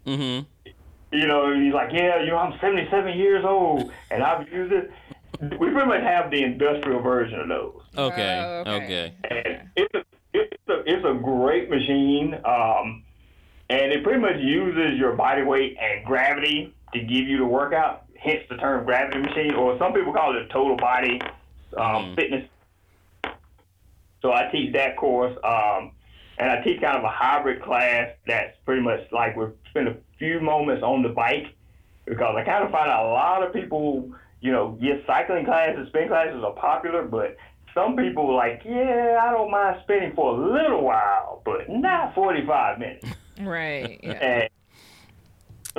[0.07, 0.71] Mm-hmm.
[1.13, 4.91] you know, he's like, yeah, you know, I'm 77 years old and I've used it.
[5.41, 7.83] We pretty much have the industrial version of those.
[7.97, 8.39] Okay.
[8.67, 8.75] Oh, okay.
[8.75, 9.15] okay.
[9.25, 12.35] And it's a, it's a, it's a great machine.
[12.45, 13.05] Um,
[13.71, 18.02] and it pretty much uses your body weight and gravity to give you the workout,
[18.23, 21.21] hence the term gravity machine, or some people call it a total body
[21.77, 22.15] um, Mhm.
[22.17, 22.49] fitness.
[24.21, 25.37] So I teach that course.
[25.43, 25.93] Um,
[26.39, 29.97] and I teach kind of a hybrid class that's pretty much like we spend a
[30.19, 31.47] few moments on the bike
[32.07, 34.11] because I kind of find out a lot of people,
[34.41, 37.37] you know, yes, cycling classes, spin classes are popular, but
[37.75, 42.79] some people like, yeah, I don't mind spinning for a little while, but not 45
[42.79, 43.07] minutes.
[43.41, 43.99] Right.
[44.03, 44.13] Yeah.
[44.13, 44.49] And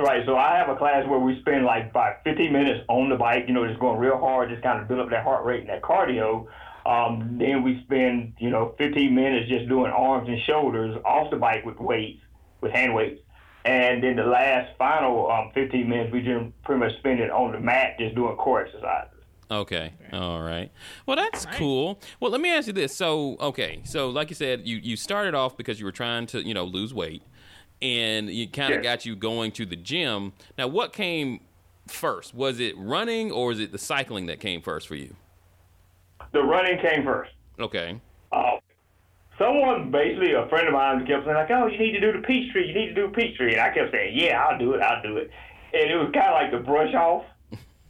[0.02, 3.16] right, so I have a class where we spend like about 15 minutes on the
[3.16, 5.60] bike, you know, just going real hard, just kind of build up that heart rate
[5.60, 6.46] and that cardio.
[6.84, 11.36] Um, then we spend, you know, 15 minutes just doing arms and shoulders off the
[11.36, 12.20] bike with weights,
[12.60, 13.20] with hand weights.
[13.64, 17.52] And then the last final um, 15 minutes, we just pretty much spend it on
[17.52, 19.14] the mat just doing core exercises.
[19.50, 19.92] Okay.
[20.12, 20.70] All right.
[21.06, 22.00] Well, that's cool.
[22.20, 22.94] Well, let me ask you this.
[22.94, 23.80] So, okay.
[23.84, 26.64] So, like you said, you, you started off because you were trying to, you know,
[26.64, 27.22] lose weight
[27.84, 28.90] and you kind of Yeah.
[28.90, 30.32] got you going to the gym.
[30.56, 31.40] Now, what came
[31.86, 32.34] first?
[32.34, 35.14] Was it running or was it the cycling that came first for you?
[36.32, 37.32] The running came first.
[37.60, 38.00] Okay.
[38.32, 38.56] uh,
[39.38, 42.26] someone basically a friend of mine kept saying like, "Oh, you need to do the
[42.26, 42.68] Peachtree.
[42.68, 44.80] You need to do Peachtree," and I kept saying, "Yeah, I'll do it.
[44.80, 45.30] I'll do it."
[45.72, 47.24] And it was kind of like the brush off.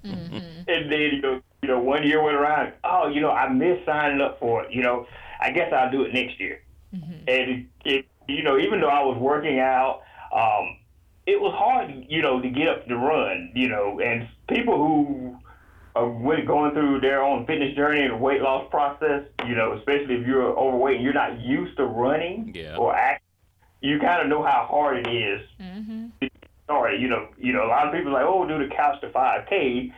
[0.03, 2.72] And then you know, you know, one year went around.
[2.82, 4.72] Oh, you know, I missed signing up for it.
[4.72, 5.07] You know,
[5.40, 6.61] I guess I'll do it next year.
[6.92, 10.03] And it, it, you know, even though I was working out,
[10.33, 10.77] um,
[11.27, 13.53] it was hard, you know, to get up to run.
[13.55, 15.39] You know, and people who
[15.97, 16.11] are
[16.45, 20.43] going through their own fitness journey and weight loss process, you know, especially if you're
[20.59, 22.77] overweight and you're not used to running Yeah.
[22.77, 23.22] or act,
[23.81, 26.07] you kind of know how hard it is Mm-hmm.
[26.20, 27.01] to get started.
[27.01, 29.09] You know, you know, a lot of people are like, oh, do the couch to
[29.11, 29.93] 5K.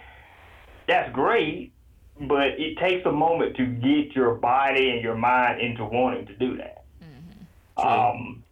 [0.87, 1.73] That's great,
[2.21, 6.37] but it takes a moment to get your body and your mind into wanting to
[6.37, 6.85] do that.
[7.77, 8.43] Um,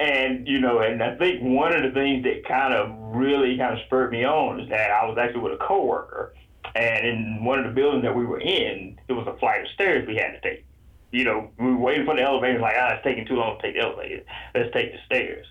[0.00, 3.78] and you know, and I think one of the things that kind of really kind
[3.78, 6.34] of spurred me on is that I was actually with a coworker,
[6.74, 9.68] and in one of the buildings that we were in, there was a flight of
[9.74, 10.64] stairs we had to take.
[11.10, 12.60] You know, we were waiting for the elevator.
[12.60, 14.22] Like, ah, it's taking too long to take the elevator.
[14.54, 15.46] Let's take the stairs.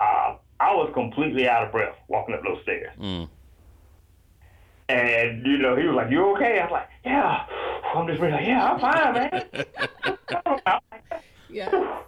[0.00, 2.92] Uh, I was completely out of breath walking up those stairs.
[2.98, 3.28] Mm.
[4.88, 6.58] And, you know, he was like, You okay?
[6.58, 7.46] I was like, Yeah.
[7.94, 10.80] I'm just really like, Yeah, I'm fine, man.
[11.50, 12.00] Yeah.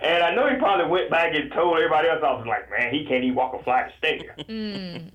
[0.00, 2.20] And I know he probably went back and told everybody else.
[2.22, 4.22] I was like, Man, he can't even walk a flight of stairs.
[4.48, 5.10] Mm.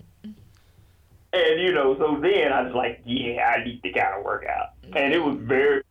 [1.36, 4.46] And, you know, so then I was like, Yeah, I need to kind of work
[4.46, 4.70] out.
[4.96, 5.82] And it was very,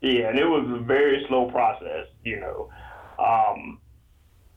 [0.00, 2.68] yeah, and it was a very slow process, you know.
[3.18, 3.78] Um,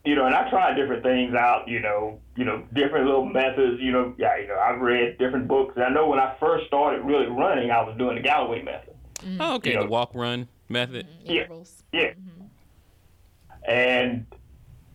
[0.04, 3.80] you know, and I tried different things out, you know, you know, different little methods,
[3.80, 5.74] you know, yeah, you know, I've read different books.
[5.76, 8.94] And I know when I first started really running, I was doing the Galloway method.
[9.38, 9.70] Oh, okay.
[9.70, 11.06] You know- the walk run method.
[11.24, 11.42] Yeah.
[11.42, 11.84] Intervals.
[11.92, 12.12] Yeah.
[13.66, 14.26] And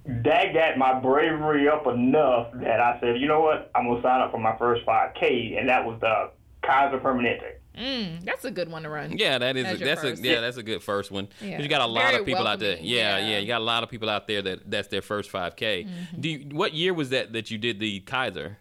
[0.05, 4.21] that got my bravery up enough that I said, you know what, I'm gonna sign
[4.21, 6.31] up for my first 5K, and that was the
[6.63, 7.53] Kaiser Permanente.
[7.77, 9.17] Mm, that's a good one to run.
[9.17, 10.23] Yeah, that is a, that's first.
[10.23, 11.27] a yeah, that's a good first one.
[11.41, 11.61] Yeah.
[11.61, 12.77] You got a lot Very of people out there.
[12.77, 13.27] Yeah, yeah.
[13.27, 15.85] yeah, you got a lot of people out there that that's their first 5K.
[15.85, 16.21] Mm-hmm.
[16.21, 18.57] Do you, what year was that that you did the Kaiser?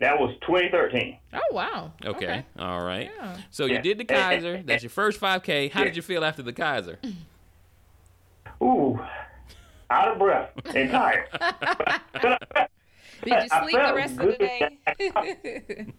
[0.00, 1.18] That was 2013.
[1.34, 1.92] Oh wow.
[2.04, 3.10] Okay, all right.
[3.14, 3.36] Yeah.
[3.50, 4.62] So you did the Kaiser.
[4.64, 5.70] That's your first 5K.
[5.70, 6.98] How did you feel after the Kaiser?
[8.62, 8.98] Ooh,
[9.90, 11.28] out of breath and tired.
[13.24, 14.38] Did you sleep the felt rest of the good.
[14.38, 15.86] day?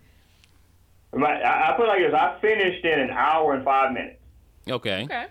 [1.13, 2.13] My, I, I feel like this.
[2.13, 4.19] I finished in an hour and five minutes.
[4.69, 5.03] Okay.
[5.03, 5.27] okay.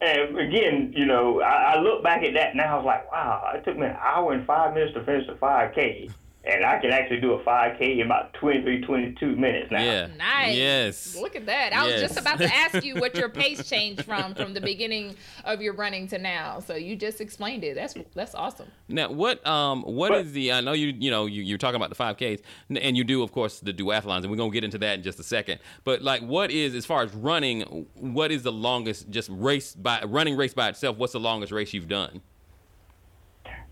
[0.00, 2.74] And again, you know, I, I look back at that now.
[2.74, 5.34] I was like, wow, it took me an hour and five minutes to finish the
[5.34, 6.10] 5K.
[6.42, 9.82] And I can actually do a 5K in about 23, 22 minutes now.
[9.82, 10.06] Yeah.
[10.16, 10.56] Nice.
[10.56, 11.16] Yes.
[11.20, 11.74] Look at that.
[11.74, 15.16] I was just about to ask you what your pace changed from from the beginning
[15.44, 16.60] of your running to now.
[16.60, 17.74] So you just explained it.
[17.74, 18.68] That's that's awesome.
[18.88, 20.52] Now, what um what But- is the?
[20.52, 22.40] I know you you know you, you're talking about the 5Ks,
[22.80, 25.20] and you do of course the duathlons, and we're gonna get into that in just
[25.20, 25.60] a second.
[25.84, 27.86] But like, what is as far as running?
[27.94, 30.96] What is the longest just race by running race by itself?
[30.96, 32.22] What's the longest race you've done?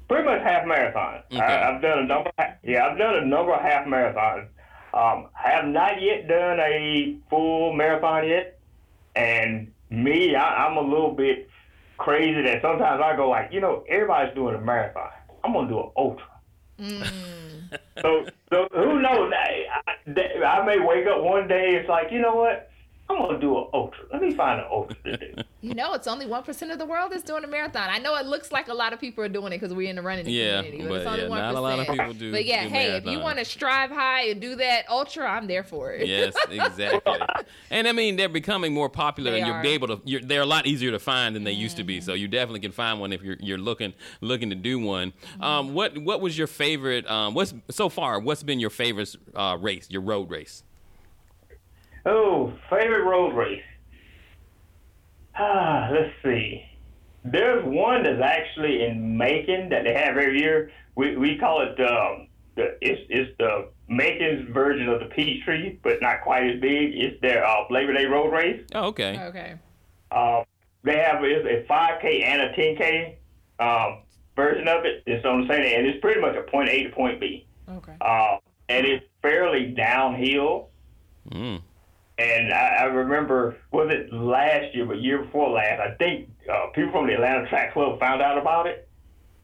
[0.09, 1.23] Pretty much half marathon.
[1.31, 1.41] Okay.
[1.41, 2.31] I, I've done a number.
[2.63, 4.49] Yeah, I've done a number of half marathons.
[4.95, 8.59] Um, have not yet done a full marathon yet.
[9.15, 11.49] And me, I, I'm a little bit
[11.99, 15.11] crazy that sometimes I go like, you know, everybody's doing a marathon.
[15.45, 16.27] I'm gonna do an ultra.
[18.01, 19.33] so, so who knows?
[19.35, 21.75] I, I, I may wake up one day.
[21.75, 22.71] It's like, you know what?
[23.11, 24.05] I'm gonna do an ultra.
[24.13, 25.35] Let me find an ultra to do.
[25.61, 27.89] You know, it's only one percent of the world that's doing a marathon.
[27.91, 29.97] I know it looks like a lot of people are doing it because we're in
[29.97, 32.13] the running Yeah, community, but, but it's only yeah, one not a lot of people
[32.13, 35.27] do- But yeah, do hey, if you want to strive high and do that ultra,
[35.29, 36.07] I'm there for it.
[36.07, 37.13] Yes, exactly.
[37.71, 39.63] and I mean, they're becoming more popular, They and you'll are.
[39.63, 40.01] be able to.
[40.05, 42.01] You're, they're a lot easier to find than they used to be.
[42.01, 45.13] So you definitely can find one if you're you're looking looking to do one.
[45.41, 47.05] Um, what what was your favorite?
[47.11, 48.21] Um, what's so far?
[48.21, 49.89] What's been your favorite uh, race?
[49.91, 50.63] Your road race?
[52.09, 53.63] Oh, favorite road race.
[55.37, 56.65] Ah, let's see.
[57.23, 60.71] There's one that's actually in Macon that they have every year.
[60.95, 66.01] We we call it um, the it's it's the Macon's version of the Peachtree, but
[66.01, 66.93] not quite as big.
[66.95, 68.65] It's their uh, Labor Day road race.
[68.75, 69.21] Oh, okay.
[69.25, 69.55] Okay.
[70.11, 70.45] Um,
[70.85, 73.17] they have it's a 5K and a 10K
[73.61, 74.03] um,
[74.35, 75.03] version of it.
[75.07, 77.47] It's on the same, and it's pretty much a point A to point B.
[77.69, 77.97] Okay.
[78.01, 78.39] Uh,
[78.71, 80.71] and it's fairly downhill.
[81.31, 81.61] Mm.
[82.19, 85.81] And I, I remember, was it last year, but year before last?
[85.81, 88.89] I think uh, people from the Atlanta Track Club found out about it,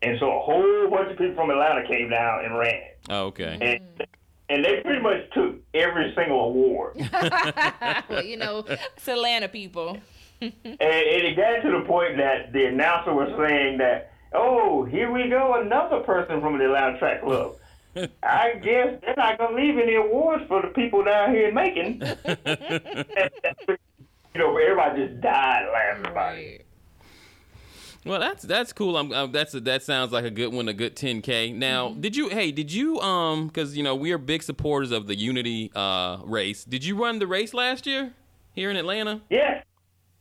[0.03, 3.59] and so a whole bunch of people from Atlanta came down and ran, Oh, okay.
[3.61, 4.07] and
[4.51, 6.97] and they pretty much took every single award.
[8.09, 9.99] well, you know, it's Atlanta people.
[10.41, 15.11] And, and it got to the point that the announcer was saying that, oh, here
[15.11, 17.55] we go, another person from the Atlanta Track Club.
[18.23, 21.55] I guess they're not going to leave any awards for the people down here in
[21.55, 22.01] Macon.
[24.35, 26.67] you know, everybody just died laughing about it.
[28.05, 28.99] Well, that's that's cool.
[28.99, 31.55] I'm, uh, that's a, that sounds like a good one, a good 10k.
[31.55, 32.01] Now, Mm-hmm.
[32.03, 32.29] did you?
[32.29, 33.01] Hey, did you?
[33.01, 36.65] Um, because you know we are big supporters of the Unity uh race.
[36.65, 38.13] Did you run the race last year
[38.53, 39.23] here in Atlanta?
[39.31, 39.65] Yes.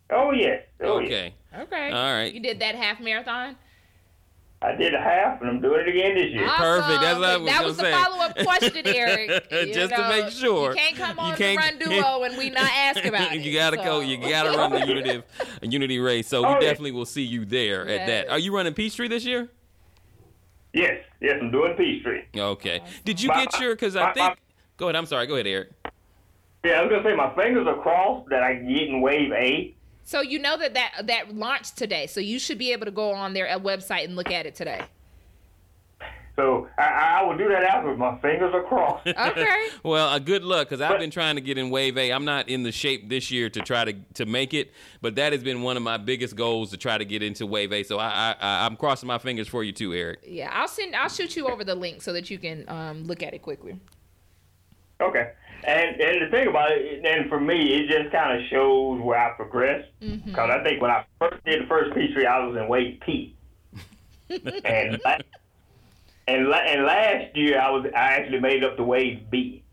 [0.10, 0.62] Oh, yes.
[0.82, 1.08] Oh, yes.
[1.08, 1.34] Okay.
[1.60, 1.92] Okay.
[1.92, 2.34] All right.
[2.34, 3.58] You did that half marathon.
[4.64, 6.48] I did half, and I'm doing it again this year.
[6.48, 7.02] Perfect.
[7.02, 7.92] That's what I was that gonna was the say.
[7.92, 9.48] follow up question, Eric.
[9.52, 10.70] You Just to make sure.
[10.72, 13.42] You can't come You on can't- the run duo and we not ask about it.
[13.42, 14.00] you gotta go.
[14.00, 15.22] You gotta run the Unity
[15.62, 16.28] Unity race.
[16.28, 16.60] So Oh, we yeah.
[16.72, 18.30] definitely will see you there at that.
[18.30, 19.50] Are you running Peachtree this year?
[20.74, 21.04] Yes.
[21.20, 22.22] Yes, I'm doing Peachtree.
[22.36, 22.82] Okay.
[23.06, 23.76] Did you My- get your?
[23.76, 24.30] Because I think.
[24.30, 24.36] my-
[24.78, 24.96] Go ahead.
[24.96, 25.28] I'm sorry.
[25.28, 25.70] Go ahead, Eric.
[26.66, 29.02] Yeah, I was going to say my fingers are crossed that I can get in
[29.02, 29.76] wave A.
[30.04, 32.08] So you know that, that that launched today.
[32.08, 34.56] So you should be able to go on their uh, website and look at it
[34.56, 34.82] today.
[36.36, 39.08] So I, I will do that after my fingers are crossed.
[39.18, 39.68] Okay.
[39.84, 42.12] Well, uh, good luck because I've been trying to get in Wave A.
[42.12, 45.34] I'm not in the shape this year to try to to make it, but that
[45.34, 47.84] has been one of my biggest goals to try to get into Wave A.
[47.84, 50.20] So I, I, I I'm crossing my fingers for you too, Eric.
[50.26, 50.96] yeah, I'll send.
[50.96, 53.80] I'll shoot you over the link so that you can um, look at it quickly.
[55.02, 55.32] Okay.
[55.66, 59.18] And and the thing about it, and for me, it just kind of shows where
[59.18, 59.90] I progressed.
[60.00, 63.36] Because I think when I first did the first Peachtree, I was in weight P.
[64.30, 65.18] and la-
[66.28, 69.64] and la- and last year, I was I actually made up to weight B.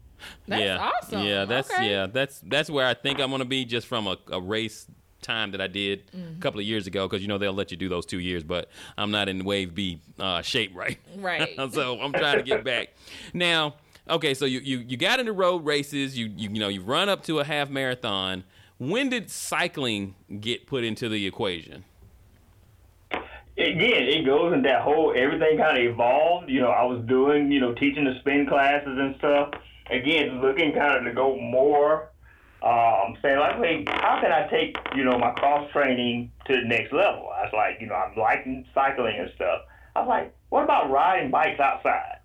[0.47, 0.91] That's yeah.
[1.03, 1.23] awesome.
[1.23, 1.91] Yeah, that's Okay.
[1.91, 4.87] yeah, that's that's where I think I'm gonna be just from a, a race
[5.23, 7.77] time that I did a couple of years ago because you know they'll let you
[7.77, 10.99] do those two years, but I'm not in Wave B uh, shape right.
[11.17, 11.57] Right.
[11.73, 12.89] so I'm trying to get back.
[13.35, 13.75] Now,
[14.11, 17.09] okay, so you, you you got into road races, you you you know you've run
[17.09, 18.45] up to a half marathon.
[18.79, 21.85] When did cycling get put into the equation?
[23.13, 26.49] Again, it goes in that whole everything kind of evolved.
[26.49, 29.51] You know, I was doing you know teaching the spin classes and stuff.
[29.91, 32.09] Again, looking kind of to go more.
[32.63, 36.69] Um, saying like, wait, how can I take you know my cross training to the
[36.69, 37.31] next level?
[37.35, 39.63] I was like, you know, I'm liking cycling and stuff.
[39.97, 42.20] I was like, what about riding bikes outside?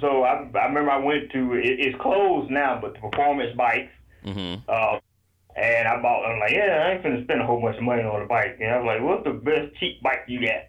[0.00, 3.92] So I, I remember I went to it, it's closed now, but the performance bikes.
[4.24, 4.68] Mm-hmm.
[4.68, 4.98] Uh,
[5.56, 6.24] and I bought.
[6.24, 8.58] I'm like, yeah, I ain't finna spend a whole bunch of money on a bike.
[8.60, 10.64] And I was like, what's the best cheap bike you got?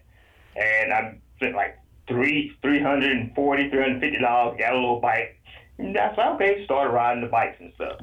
[0.54, 4.56] And I spent like three, three hundred and forty, three hundred fifty dollars.
[4.58, 5.40] Got a little bike.
[5.78, 7.98] And I said, okay, started riding the bikes and stuff.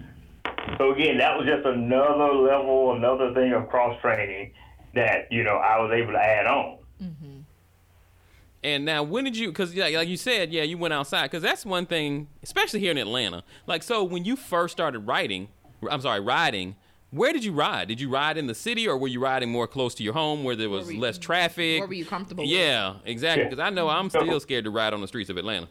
[0.78, 4.54] So again, that was just another level, another thing of cross training
[4.94, 6.78] that you know I was able to add on.
[8.64, 9.50] And now, when did you?
[9.50, 11.24] Because like, like you said, yeah, you went outside.
[11.24, 13.44] Because that's one thing, especially here in Atlanta.
[13.68, 15.50] Like, so when you first started riding,
[15.90, 16.76] I'm sorry, riding.
[17.12, 17.90] Where did you ride?
[17.90, 20.44] Did you ride in the city, or were you riding more close to your home,
[20.44, 21.80] where there was were you- less traffic?
[21.82, 22.44] Where were you comfortable?
[22.44, 22.52] with?
[22.52, 23.44] Yeah, exactly.
[23.44, 23.50] Yeah.
[23.50, 25.68] Because I know I'm still scared to ride on the streets of Atlanta.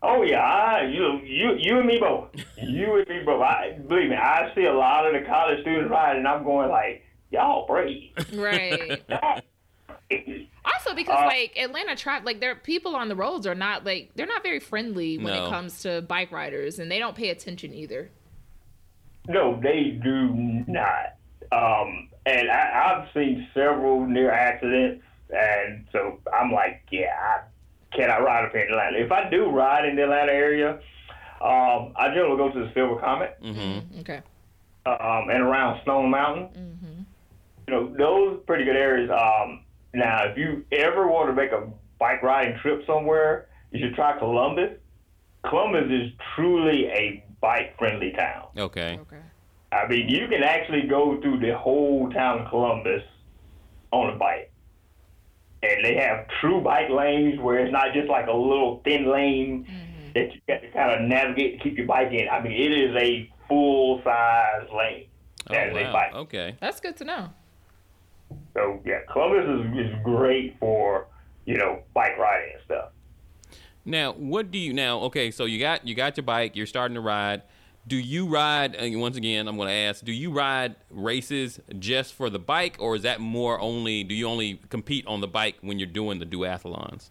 [0.00, 2.28] Oh yeah, I, you you you and me both.
[2.62, 3.42] You and me both.
[3.42, 6.70] I believe me, I see a lot of the college students riding, and I'm going
[6.70, 8.12] like, y'all brave.
[8.32, 9.02] Right.
[10.68, 13.84] Y'all Also, because Uh, like Atlanta traffic, like their people on the roads are not
[13.84, 15.46] like they're not very friendly when No.
[15.46, 18.10] it comes to bike riders, and they don't pay attention either.
[19.28, 20.28] No, they do
[20.66, 21.14] not.
[21.52, 28.22] Um, and I, I've seen several near accidents, and so I'm like, yeah, I cannot
[28.22, 28.98] ride up here in Atlanta.
[28.98, 30.78] If I do ride in the Atlanta area,
[31.40, 34.00] um, I generally go to the Silver Comet Mm-hmm.
[34.00, 34.20] Okay.
[34.86, 37.06] um, and around Stone Mountain.
[37.66, 39.10] You know, those pretty good areas.
[39.10, 39.60] Um,
[39.94, 41.68] now, if you ever want to make a
[41.98, 44.78] bike riding trip somewhere, you should try Columbus.
[45.48, 48.48] Columbus is truly a bike friendly town.
[48.56, 48.98] Okay.
[49.00, 49.22] Okay.
[49.72, 53.02] I mean, you can actually go through the whole town of Columbus
[53.90, 54.50] on a bike.
[55.62, 59.66] And they have true bike lanes where it's not just like a little thin lane
[59.68, 60.12] mm-hmm.
[60.14, 62.28] that you got to kind of navigate to keep your bike in.
[62.28, 65.06] I mean, it is a full size lane.
[65.50, 65.92] Oh wow.
[65.92, 66.14] bike.
[66.14, 66.56] Okay.
[66.60, 67.30] That's good to know.
[68.58, 71.06] So yeah, Columbus is, is great for
[71.44, 72.90] you know bike riding and stuff.
[73.84, 75.00] Now, what do you now?
[75.02, 76.56] Okay, so you got you got your bike.
[76.56, 77.42] You're starting to ride.
[77.86, 78.76] Do you ride?
[78.80, 82.96] Once again, I'm going to ask: Do you ride races just for the bike, or
[82.96, 84.02] is that more only?
[84.04, 87.10] Do you only compete on the bike when you're doing the duathlons?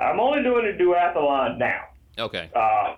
[0.00, 1.82] I'm only doing the duathlon now.
[2.18, 2.50] Okay.
[2.54, 2.94] Uh,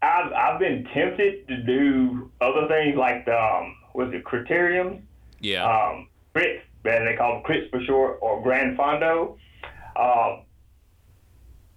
[0.00, 5.02] I've I've been tempted to do other things like the um, was it criteriums,
[5.40, 5.64] Yeah.
[5.64, 9.36] um, crits, as they call them crits for short, or Grand Fondo.
[9.96, 10.42] Um,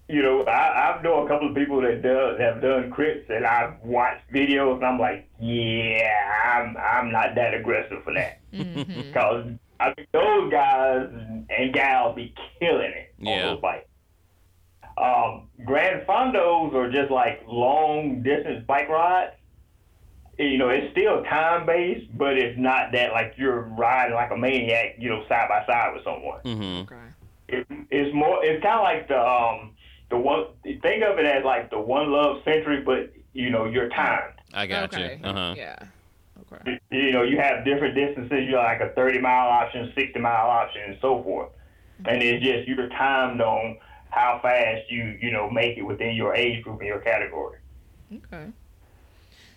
[0.08, 3.28] you know, I, I've known a couple of people that do, that have done crits,
[3.30, 6.10] and I've watched videos, and I'm like, yeah,
[6.44, 9.46] I'm I'm not that aggressive for that because
[9.80, 11.08] I mean, those guys
[11.50, 13.42] and gals be killing it on Yeah.
[13.46, 13.86] those bikes.
[14.98, 19.32] Um, Grand Fondos are just like long distance bike rides.
[20.38, 24.36] You know, it's still time based, but it's not that like you're riding like a
[24.36, 26.40] maniac, you know, side by side with someone.
[26.44, 26.92] mm-hmm.
[26.92, 27.08] Okay.
[27.48, 29.72] It, it's more, it's kind of like the um,
[30.10, 30.46] the one.
[30.62, 34.34] Think of it as like the one love century, but you know, you're timed.
[34.54, 35.18] I got okay.
[35.20, 35.26] you.
[35.26, 35.54] Uh huh.
[35.56, 35.76] Yeah.
[36.52, 36.80] Okay.
[36.90, 38.46] you know, you have different distances.
[38.48, 41.50] You have like a 30 mile option, 60 mile option, and so forth.
[42.04, 43.78] And it's just you're timed on
[44.10, 47.58] how fast you, you know, make it within your age group and your category.
[48.12, 48.48] Okay.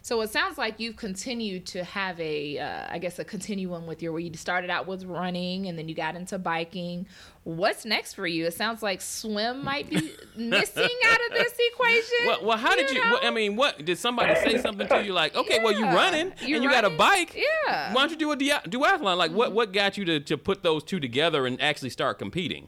[0.06, 4.04] So it sounds like you've continued to have a, uh, I guess, a continuum with
[4.04, 7.08] your where you started out with running and then you got into biking.
[7.44, 8.46] What's next for you?
[8.46, 9.96] It sounds like swim might be
[10.36, 12.28] missing out of this equation.
[12.28, 13.04] Well, well, how did you?
[13.04, 13.14] know?
[13.14, 15.36] What, I mean, what did somebody say something to you like?
[15.36, 15.96] Okay, well, you Yeah.
[15.96, 17.34] running You and you got a bike.
[17.36, 17.92] Yeah.
[17.92, 19.18] Why don't you do a dia- duathlon?
[19.18, 22.68] Like, what what got you to to put those two together and actually start competing?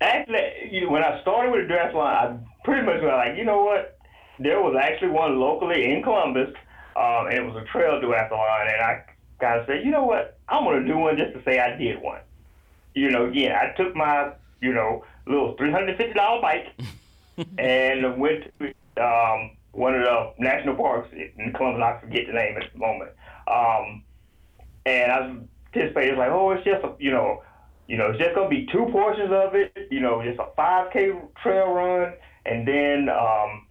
[0.00, 3.44] Actually, you know, when I started with the duathlon, I pretty much was like, you
[3.44, 3.98] know what?
[4.38, 6.50] There was actually one locally in Columbus,
[6.96, 9.04] um, and it was a trail duathlon, and I
[9.40, 10.38] kind of said, you know what?
[10.48, 12.20] I'm going to do one just to say I did one.
[12.94, 16.66] You know, again, I took my, you know, little $350 bike
[17.58, 21.82] and went to um, one of the national parks in Columbus.
[21.82, 23.10] I forget the name at the moment.
[23.48, 24.02] Um,
[24.86, 25.36] and I was
[25.74, 27.42] anticipating, it's like, oh, it's just, a, you know,
[27.86, 29.88] you know, it's just gonna be two portions of it.
[29.90, 32.14] You know, just a 5K trail run,
[32.46, 33.66] and then um,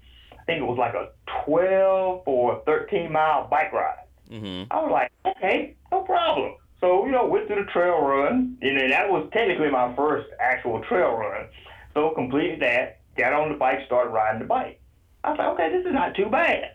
[0.46, 1.10] think it was like a
[1.46, 4.06] 12 or 13 mile bike ride.
[4.30, 4.72] Mm-hmm.
[4.72, 6.56] I was like, okay, no problem.
[6.80, 10.28] So, you know, went through the trail run, and then that was technically my first
[10.40, 11.48] actual trail run.
[11.94, 14.80] So completed that, got on the bike, started riding the bike.
[15.24, 16.72] I was like, okay, this is not too bad.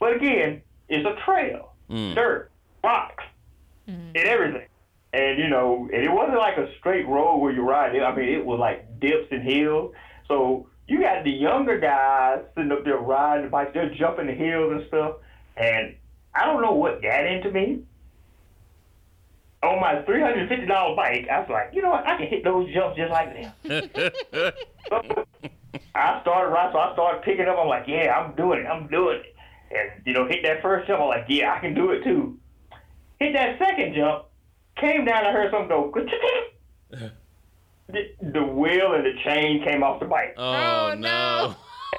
[0.00, 2.14] But again, it's a trail, Mm.
[2.14, 2.50] dirt,
[2.82, 3.24] rocks,
[3.86, 4.66] and everything.
[5.12, 7.94] And you know, and it wasn't like a straight road where you ride.
[7.94, 9.92] I mean, it was like dips and hills.
[10.28, 13.70] So you got the younger guys sitting up there riding the bikes.
[13.72, 15.16] They're jumping the hills and stuff.
[15.56, 15.96] And
[16.34, 17.84] I don't know what got into me.
[19.62, 22.06] On my three hundred fifty dollar bike, I was like, you know what?
[22.06, 23.52] I can hit those jumps just like them.
[24.90, 25.00] So
[25.94, 27.56] I started right, so I started picking up.
[27.58, 28.66] I'm like, yeah, I'm doing it.
[28.66, 29.34] I'm doing it.
[29.70, 31.00] And you know, hit that first jump.
[31.00, 32.38] I'm like, yeah, I can do it too.
[33.18, 34.26] Hit that second jump.
[34.76, 35.24] Came down.
[35.24, 37.10] I heard something go.
[37.92, 40.34] the, the wheel and the chain came off the bike.
[40.36, 40.98] oh, Oh, no.
[40.98, 41.56] no.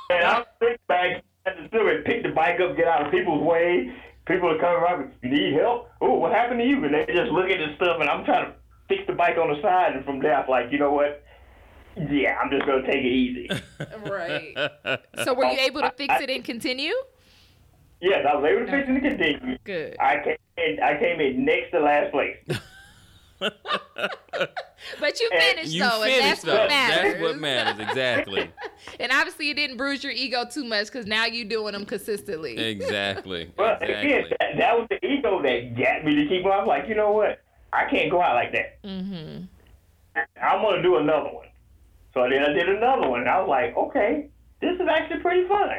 [0.10, 1.72] And I'm sitting back and
[2.06, 3.94] pick the bike up, get out of people's way.
[4.26, 5.12] People are coming around.
[5.22, 5.90] You need help?
[6.02, 6.84] Oh, what happened to you?
[6.84, 8.54] And they just look at this stuff, and I'm trying to
[8.88, 9.96] fix the bike on the side.
[9.96, 11.24] And from there, I'm like, you know what?
[12.10, 13.50] Yeah, I'm just gonna take it easy.
[14.10, 14.56] Right.
[15.24, 16.94] So were you able to fix it and continue?
[18.02, 19.58] yes, I was able to fix it and continue.
[19.64, 19.96] Good.
[20.00, 22.38] I came, in, I came in next to last place.
[25.00, 26.54] But you finished you though, and that's though.
[26.54, 27.14] what matters.
[27.14, 28.52] That's what matters exactly.
[29.00, 32.58] and obviously, it didn't bruise your ego too much because now you're doing them consistently.
[32.58, 33.52] Exactly.
[33.58, 36.54] But again, that, that was the ego that got me to keep going.
[36.54, 37.42] I was like, you know what?
[37.72, 38.82] I can't go out like that.
[38.84, 39.44] Mm-hmm.
[40.42, 41.48] I'm gonna do another one.
[42.14, 44.28] So then I did another one, and I was like, okay,
[44.62, 45.70] this is actually pretty fun.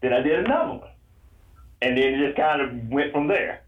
[0.00, 0.90] Then I did another one,
[1.80, 3.62] and then it just kind of went from there.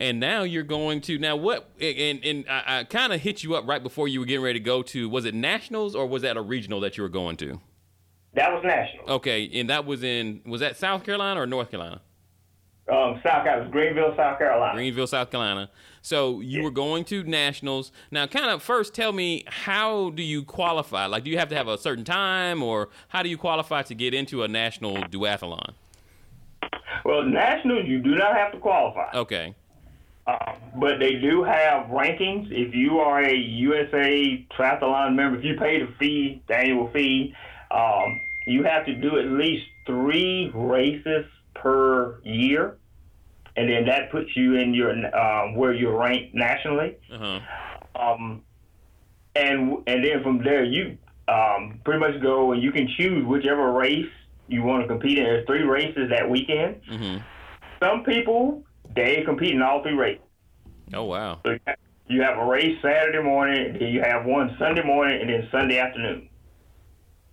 [0.00, 1.70] And now you're going to now what?
[1.78, 4.58] And and I, I kind of hit you up right before you were getting ready
[4.58, 5.08] to go to.
[5.10, 7.60] Was it nationals or was that a regional that you were going to?
[8.32, 9.10] That was national.
[9.16, 12.00] Okay, and that was in was that South Carolina or North Carolina?
[12.90, 14.74] Um, South Carolina, Greenville, South Carolina.
[14.74, 15.70] Greenville, South Carolina.
[16.02, 17.92] So you were going to nationals.
[18.10, 21.06] Now, kind of first, tell me how do you qualify?
[21.06, 23.94] Like, do you have to have a certain time, or how do you qualify to
[23.94, 25.74] get into a national duathlon?
[27.04, 29.10] Well, nationals, you do not have to qualify.
[29.14, 29.54] Okay.
[30.30, 32.48] Um, but they do have rankings.
[32.50, 37.34] If you are a USA Triathlon member, if you pay the fee, the annual fee,
[37.70, 41.24] um, you have to do at least three races
[41.54, 42.76] per year
[43.56, 46.96] and then that puts you in your um, where you're ranked nationally.
[47.12, 47.40] Uh-huh.
[47.94, 48.42] Um,
[49.34, 50.96] and and then from there you
[51.28, 54.10] um, pretty much go and you can choose whichever race
[54.48, 55.24] you want to compete in.
[55.24, 56.80] There's three races that weekend.
[56.90, 57.18] Mm-hmm.
[57.82, 58.62] Some people
[58.94, 60.24] they compete in all three races.
[60.92, 61.40] Oh wow.
[61.44, 61.56] So
[62.08, 65.78] you have a race Saturday morning, then you have one Sunday morning, and then Sunday
[65.78, 66.28] afternoon.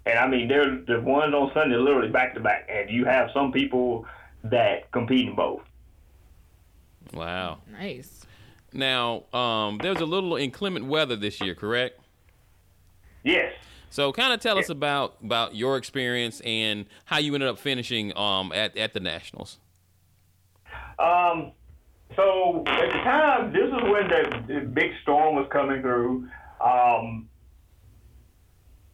[0.06, 3.30] And I mean, they're the ones on Sunday literally back to back, and you have
[3.34, 4.06] some people
[4.44, 5.62] that compete in both.
[7.14, 7.60] Wow.
[7.72, 8.26] Nice.
[8.74, 12.00] Now, um, there's a little inclement weather this year, correct?
[13.24, 13.54] Yes.
[13.90, 18.16] So, kind of tell us about about your experience and how you ended up finishing
[18.18, 19.58] um, at at the nationals.
[21.00, 21.52] Um,
[22.16, 26.28] so at the time, this is when the, the big storm was coming through,
[26.64, 27.28] um,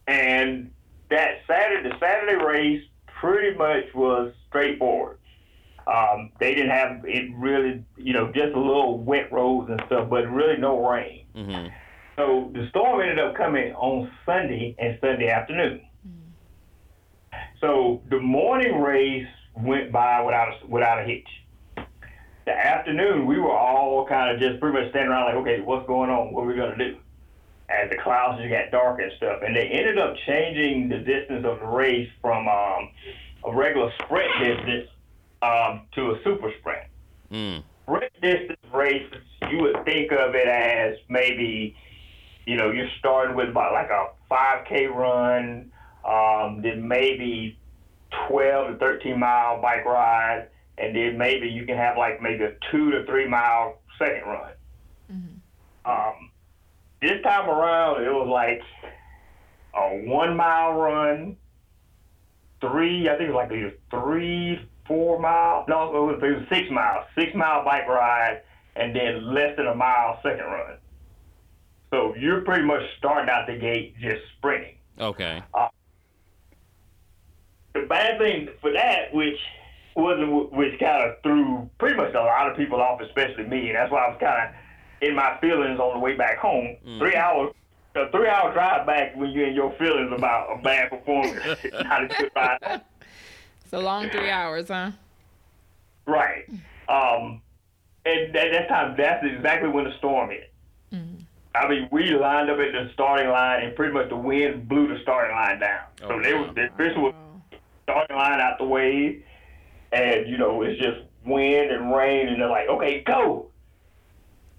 [0.06, 0.70] and
[1.10, 2.82] that Saturday, the Saturday race,
[3.20, 5.18] pretty much was straightforward.
[5.86, 10.08] Um, they didn't have it really, you know, just a little wet roads and stuff,
[10.10, 11.26] but really no rain.
[11.34, 11.68] Mm-hmm.
[12.16, 15.82] So the storm ended up coming on Sunday and Sunday afternoon.
[17.60, 19.26] So the morning race
[19.56, 21.28] went by without a, without a hitch.
[22.44, 25.86] The afternoon, we were all kind of just pretty much standing around like, okay, what's
[25.86, 26.32] going on?
[26.32, 26.96] What are we gonna do?
[27.70, 31.46] As the clouds just got dark and stuff, and they ended up changing the distance
[31.46, 32.90] of the race from um,
[33.44, 34.90] a regular sprint distance
[35.40, 36.86] um, to a super sprint.
[37.32, 37.62] Mm.
[37.84, 41.74] Sprint distance races, you would think of it as maybe,
[42.46, 45.72] you know, you're starting with about like a 5K run,
[46.04, 47.58] um, then maybe
[48.28, 50.48] 12 to 13 mile bike ride,
[50.78, 54.52] and then maybe you can have like maybe a two to three mile second run.
[55.84, 56.30] Um,
[57.02, 58.62] this time around, it was like
[59.74, 61.36] a one mile run,
[62.60, 66.46] three, I think it was like either three, four mile, no, it was, it was
[66.48, 68.40] six miles, six mile bike ride,
[68.76, 70.78] and then less than a mile second run.
[71.90, 74.76] So you're pretty much starting out the gate just sprinting.
[74.98, 75.42] Okay.
[77.74, 79.38] The bad thing for that, which
[79.96, 83.76] wasn't, which kind of threw pretty much a lot of people off, especially me, and
[83.76, 84.54] that's why I was kind of
[85.08, 86.76] in my feelings on the way back home.
[86.98, 87.52] Three hours,
[87.94, 91.44] a three hour drive back when you're in your feelings about a bad performance,
[91.84, 92.80] not a good ride.
[93.64, 94.90] It's a long three hours, huh?
[96.06, 96.44] Right.
[96.88, 97.40] Um,
[98.04, 100.50] and at that time, that's exactly when the storm hit.
[101.56, 104.86] I mean, we lined up at the starting line, and pretty much the wind blew
[104.88, 105.82] the starting line down.
[106.00, 106.46] so Oh, they wow.
[106.46, 107.14] was the official was
[107.84, 109.23] starting line out the way,
[109.94, 113.50] and you know it's just wind and rain, and they're like, "Okay, go."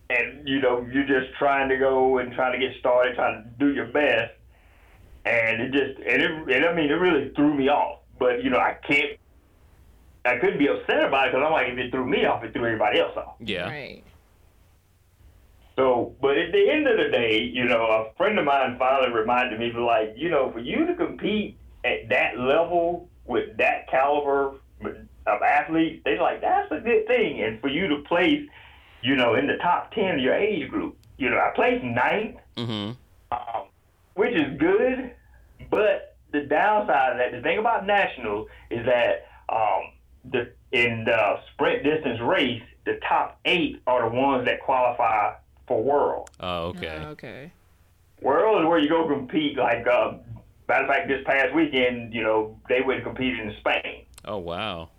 [0.10, 3.50] And you know you're just trying to go and trying to get started, trying to
[3.60, 4.34] do your best,
[5.26, 8.00] and it just and it and I mean it really threw me off.
[8.18, 9.20] But you know I can't,
[10.24, 12.54] I couldn't be upset about it because I'm like if it threw me off, it
[12.54, 13.36] threw everybody else off.
[13.40, 13.70] Yeah.
[13.70, 14.04] Right.
[15.76, 19.12] So, but at the end of the day, you know, a friend of mine finally
[19.12, 24.56] reminded me, like, you know, for you to compete at that level with that caliber
[25.28, 28.48] of athletes, they like that's a good thing, and for you to place,
[29.02, 32.38] you know, in the top ten of your age group, you know, I placed ninth,
[32.58, 32.92] Mm-hmm.
[33.32, 33.68] um,
[34.14, 35.12] which is good,
[35.70, 39.92] but the downside of that, the thing about nationals is that um,
[40.32, 45.34] the in the sprint distance race, the top eight are the ones that qualify
[45.68, 46.30] for world.
[46.40, 47.00] Oh, okay.
[47.02, 47.52] Oh, okay.
[48.22, 49.58] World is where you go compete.
[49.58, 50.14] Like, uh,
[50.68, 54.05] matter of fact, this past weekend, you know, they went and competed in Spain.
[54.26, 54.90] Oh, wow.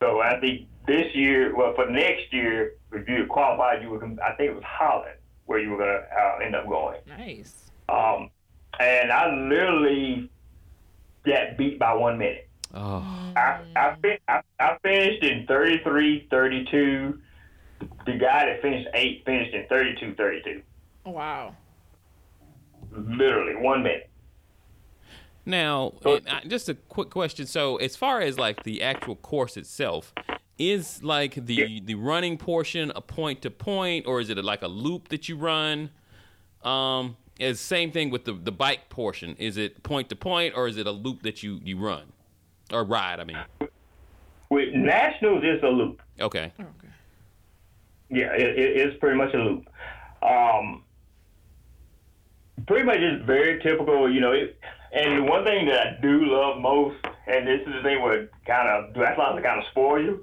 [0.00, 4.04] So I think this year, well, for next year, if you qualified, you were.
[4.22, 7.00] I think it was Holland where you were gonna uh, end up going.
[7.06, 7.70] Nice.
[7.88, 8.30] Um,
[8.78, 10.30] and I literally
[11.26, 12.48] got beat by one minute.
[12.72, 13.04] Oh,
[13.36, 17.18] I, I, fin- I, I finished in 33 32.
[18.06, 20.62] The guy that finished eight finished in 32 32.
[21.04, 21.56] Wow.
[22.92, 24.09] Literally one minute.
[25.54, 27.46] Now, and I- just a quick question.
[27.46, 30.14] So, as far as like the actual course itself,
[30.58, 34.68] is like the the running portion a point to point, or is it like a
[34.68, 35.90] loop that you run?
[36.62, 39.34] Um, is same thing with the the bike portion.
[39.38, 42.12] Is it point to point, or is it a loop that you you run
[42.72, 43.18] or ride?
[43.18, 43.38] I mean,
[44.50, 46.00] With nationals, it's a loop.
[46.20, 46.88] okay, Okay.
[48.10, 49.68] Yeah, it, it, it's pretty much a loop.
[50.22, 50.82] Um,
[52.66, 54.32] pretty much it's very typical, you know.
[54.32, 54.58] It,
[54.92, 58.28] and the one thing that I do love most, and this is the thing where
[58.46, 60.22] kind of duathlons kind of spoil you,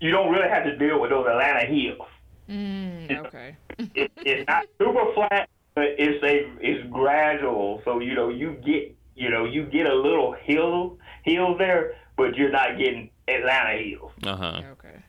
[0.00, 2.08] you don't really have to deal with those Atlanta hills.
[2.48, 3.56] Mm, okay.
[3.94, 7.82] It, it's not super flat, but it's a it's gradual.
[7.84, 12.36] So you know you get you know you get a little hill hills there, but
[12.36, 14.12] you're not getting Atlanta hills.
[14.24, 14.62] uh huh.
[14.72, 15.02] Okay.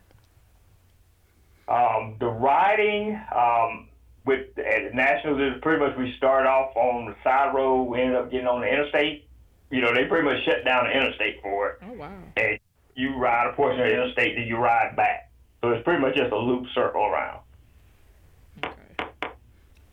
[1.69, 3.86] Um, the riding um,
[4.27, 8.01] with at the Nationals is pretty much we start off on the side road, we
[8.01, 9.27] end up getting on the interstate.
[9.71, 11.77] You know, they pretty much shut down the interstate for it.
[11.81, 12.11] Oh wow.
[12.35, 12.59] And
[12.95, 15.31] you ride a portion of the interstate, then you ride back.
[15.61, 17.39] So it's pretty much just a loop circle around.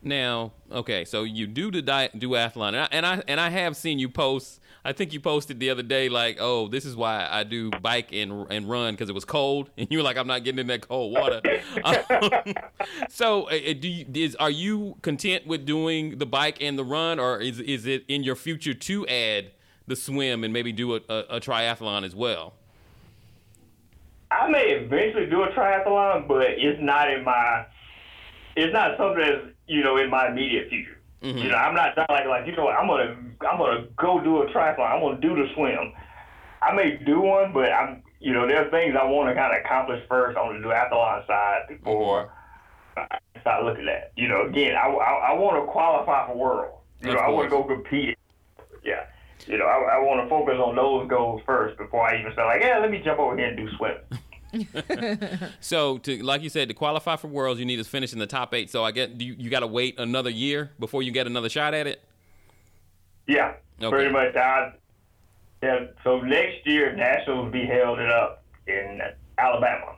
[0.04, 3.74] Now, okay, so you do the di- duathlon, and I, and I and I have
[3.74, 4.60] seen you post.
[4.84, 8.12] I think you posted the other day, like, "Oh, this is why I do bike
[8.12, 10.66] and and run because it was cold," and you were like, "I'm not getting in
[10.66, 11.40] that cold water."
[13.08, 17.18] so, uh, do you is are you content with doing the bike and the run,
[17.18, 19.52] or is is it in your future to add
[19.86, 22.52] the swim and maybe do a, a, a triathlon as well?
[24.30, 27.64] I may eventually do a triathlon, but it's not in my.
[28.54, 30.98] It's not something that's you know in my immediate future.
[31.22, 31.38] Mm-hmm.
[31.38, 33.16] You know, I'm not like like you know what, I'm gonna
[33.48, 34.90] I'm gonna go do a triathlon.
[34.90, 35.92] I'm gonna do the swim.
[36.62, 39.54] I may do one, but I'm you know there are things I want to kind
[39.54, 42.32] of accomplish first on the duathlon side before
[42.96, 44.12] I start looking at.
[44.16, 46.78] You know, again, I I, I want to qualify for world.
[47.00, 48.18] You Of know, I want to go compete.
[48.84, 49.06] Yeah.
[49.46, 52.48] You know, I, I want to focus on those goals first before I even start
[52.48, 54.00] like, yeah, let me jump over here and do swimming.
[55.60, 58.26] So, to like you said, to qualify for Worlds, you need to finish in the
[58.26, 58.70] top eight.
[58.70, 61.48] So, I get do you, you got to wait another year before you get another
[61.48, 62.00] shot at it.
[63.26, 63.90] Yeah, Okay.
[63.90, 64.36] pretty much.
[64.36, 64.72] I,
[65.62, 69.00] yeah, so next year, Nationals will be held it up in
[69.38, 69.96] Alabama.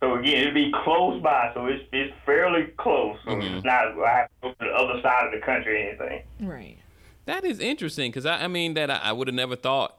[0.00, 3.16] So again, it'll be close by, so it's it's fairly close.
[3.24, 3.56] So Mhm.
[3.56, 6.22] it's not I have to go to the other side of the country or anything.
[6.40, 6.78] Right.
[7.26, 9.97] That is interesting because I, I mean that I, I would have never thought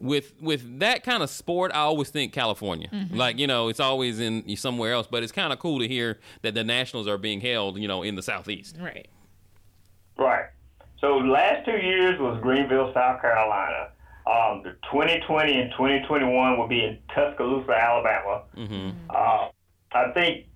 [0.00, 1.70] with with that kind of sport.
[1.74, 5.06] I always think California, like you know, it's always in somewhere else.
[5.10, 8.02] But it's kind of cool to hear that the nationals are being held, you know,
[8.02, 8.76] in the southeast.
[8.80, 9.08] Right.
[10.16, 10.46] Right.
[11.00, 13.88] So last two years was Greenville, South Carolina.
[14.26, 18.42] Um, the 2020 and 2021 will be in Tuscaloosa, Alabama.
[18.54, 19.48] hmm Uh,
[19.92, 20.46] I think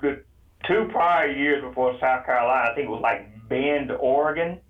[0.00, 0.22] the
[0.66, 4.60] two prior years before South Carolina, I think it was like Bend, Oregon.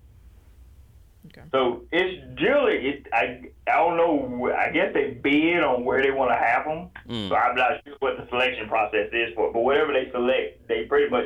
[1.35, 1.47] Okay.
[1.51, 4.51] So it's generally, it, I I don't know.
[4.51, 6.89] I guess they bid on where they want to have them.
[7.09, 7.29] Mm.
[7.29, 9.51] So I'm not sure what the selection process is for.
[9.51, 11.25] But whatever they select, they pretty much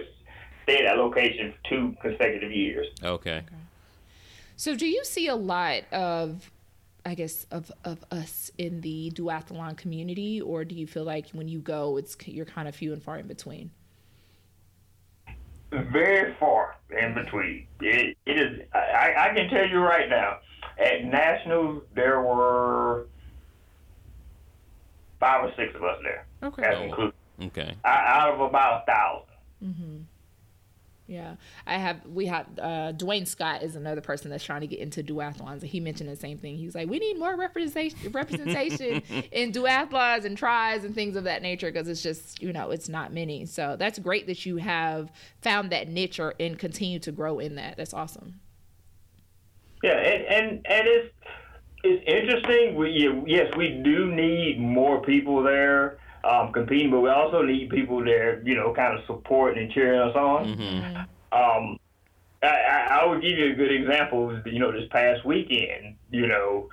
[0.64, 2.88] stay at that location for two consecutive years.
[3.04, 3.44] Okay.
[4.56, 6.52] So, do you see a lot of,
[7.06, 11.48] I guess, of of us in the duathlon community, or do you feel like when
[11.48, 13.72] you go, it's you're kind of few and far in between?
[15.72, 17.68] Very far in between.
[17.82, 18.62] It, it is.
[18.74, 20.38] I, I can tell you right now,
[20.78, 23.08] at nationals there were
[25.20, 26.26] five or six of us there.
[26.44, 26.62] Okay.
[26.62, 27.14] That's included.
[27.42, 27.76] Okay.
[27.86, 29.28] Out of about a thousand.
[29.64, 29.98] Mm-hmm.
[31.08, 31.36] Yeah,
[31.66, 32.06] I have.
[32.06, 35.64] We have uh, Dwayne Scott is another person that's trying to get into duathlons, and
[35.64, 36.58] he mentioned the same thing.
[36.58, 39.02] He was like, "We need more representation, representation
[39.32, 42.90] in duathlons and tries and things of that nature because it's just you know it's
[42.90, 45.10] not many." So that's great that you have
[45.42, 47.78] found that niche or and continue to grow in that.
[47.78, 48.42] That's awesome.
[49.82, 51.14] Yeah, and and, and it's
[51.86, 52.76] it's interesting.
[52.76, 58.04] We yes, we do need more people there um, competing, but we also need people
[58.04, 60.54] there, you know, kind of supporting and cheering us on.
[60.54, 60.98] hmm
[61.32, 61.80] Um,
[62.42, 64.40] I, I, I would give you a good example.
[64.46, 66.70] You know, this past weekend, you know,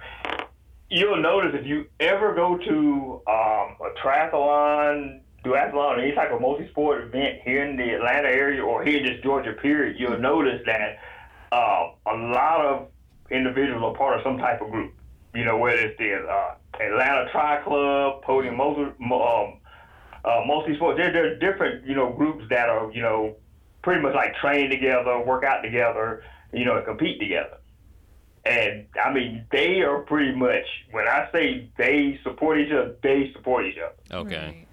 [0.90, 6.40] you'll notice if you ever go to um, a triathlon, duathlon, or any type of
[6.40, 10.60] multi-sport event here in the Atlanta area or here in this Georgia period, you'll notice
[10.66, 10.98] that
[11.52, 12.88] uh, a lot of
[13.30, 14.94] individuals are part of some type of group.
[15.34, 19.58] You know, whether it's the uh, Atlanta Tri Club, Podium multi, um,
[20.24, 23.36] uh, multi-sport, there, there are different, you know, groups that are, you know,
[23.82, 26.22] pretty much like train together, work out together,
[26.52, 27.58] you know, and compete together.
[28.46, 33.32] And I mean, they are pretty much when I say they support each other, they
[33.34, 34.20] support each other.
[34.20, 34.66] Okay.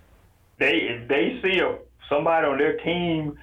[0.60, 1.78] They if they see a
[2.10, 3.38] somebody on their team,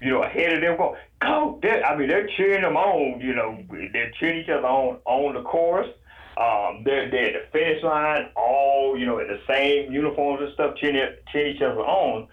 [0.00, 0.76] you know, ahead of them,
[1.20, 1.68] go go.
[1.68, 3.20] I mean, they're cheering them on.
[3.20, 3.62] You know,
[3.92, 5.88] they're cheering each other on on the course.
[6.36, 10.52] Um, they're they're at the finish line, all you know, in the same uniforms and
[10.54, 12.28] stuff, cheering cheering each other on.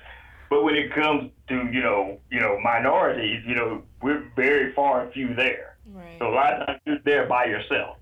[0.49, 5.01] But when it comes to you know you know minorities, you know, we're very far
[5.01, 5.77] and few there.
[5.85, 6.17] Right.
[6.19, 7.97] So a lot of times you're there by yourself.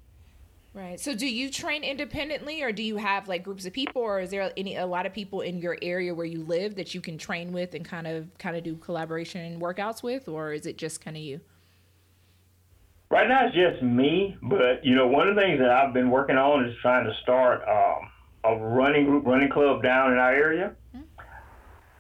[0.73, 0.99] Right.
[0.99, 4.29] So do you train independently or do you have like groups of people or is
[4.29, 7.17] there any a lot of people in your area where you live that you can
[7.17, 11.01] train with and kind of kind of do collaboration workouts with or is it just
[11.03, 11.41] kind of you?
[13.12, 16.12] Right now it's just me, but you know one of the things that I've been
[16.12, 18.10] working on is trying to start um,
[18.43, 20.76] a running group, running club down in our area.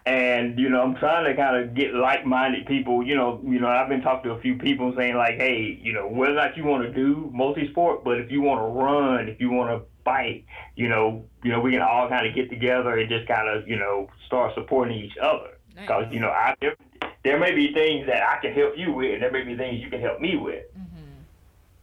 [0.05, 3.03] And you know I'm trying to kind of get like-minded people.
[3.03, 5.93] You know, you know I've been talking to a few people saying like, hey, you
[5.93, 9.29] know whether or not you want to do multi-sport, but if you want to run,
[9.29, 10.45] if you want to fight,
[10.75, 13.67] you know, you know, we can all kind of get together and just kind of,
[13.67, 15.57] you know, start supporting each other.
[15.75, 16.13] Because Nice.
[16.13, 16.75] you know, I there,
[17.23, 19.83] there may be things that I can help you with, and there may be things
[19.83, 20.63] you can help me with.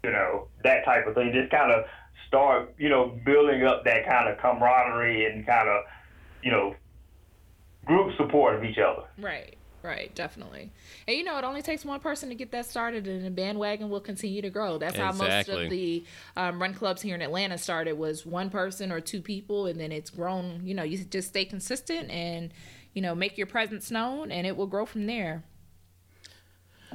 [0.07, 1.33] You know, that type of thing.
[1.33, 1.85] Just kind of
[2.29, 5.83] start, you know, building up that kind of camaraderie and kind of,
[6.45, 6.77] you know,
[7.85, 9.03] group support of each other.
[9.19, 10.71] Right, right, definitely.
[11.09, 13.91] And you know, it only takes one person to get that started, and the bandwagon
[13.91, 14.79] will continue to grow.
[14.79, 16.05] That's how most of the
[16.37, 19.91] um, run clubs here in Atlanta started was one person or two people, and then
[19.91, 20.61] it's grown.
[20.65, 22.53] You know, you just stay consistent and
[22.95, 25.43] you know make your presence known, and it will grow from there.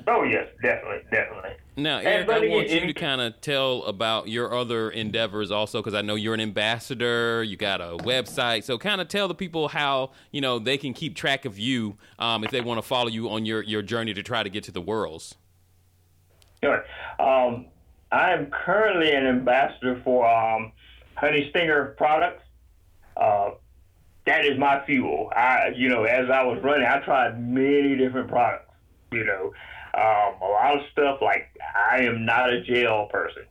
[0.08, 1.58] Oh yes, definitely, definitely.
[1.78, 5.94] Now, Eric, I want you to kind of tell about your other endeavors also, because
[5.94, 7.44] I know you're an ambassador.
[7.44, 10.94] You got a website, so kind of tell the people how you know they can
[10.94, 14.14] keep track of you um, if they want to follow you on your your journey
[14.14, 15.36] to try to get to the worlds.
[16.62, 16.84] Sure.
[17.20, 17.68] Um,
[18.12, 20.74] I am currently an ambassador for um,
[21.16, 22.44] Honey Stinger products.
[23.16, 23.52] Uh,
[24.26, 25.32] that is my fuel.
[25.36, 28.72] I, you know, as I was running, I tried many different products.
[29.12, 29.54] You know,
[29.94, 31.50] um, a lot of stuff like
[31.92, 33.44] I am not a gel person.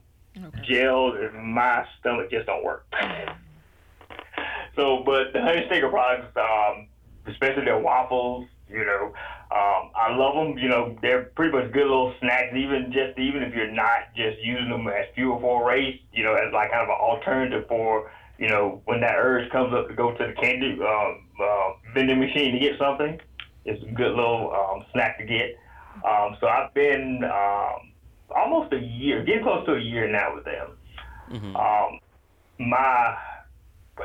[0.63, 2.85] Gels in my stomach just don't work.
[4.75, 6.87] so, but the Honey Stinger products, um,
[7.27, 9.13] especially their waffles, you know,
[9.51, 10.57] um, I love them.
[10.57, 12.55] You know, they're pretty much good little snacks.
[12.55, 16.23] Even just even if you're not just using them as fuel for a race, you
[16.23, 19.89] know, as like kind of an alternative for you know when that urge comes up
[19.89, 23.19] to go to the candy um, uh, vending machine to get something.
[23.65, 25.57] It's a good little um, snack to get.
[26.05, 27.91] Um, so I've been um,
[28.35, 30.77] almost a year, getting close to a year now with them.
[31.55, 31.99] Um,
[32.59, 33.17] my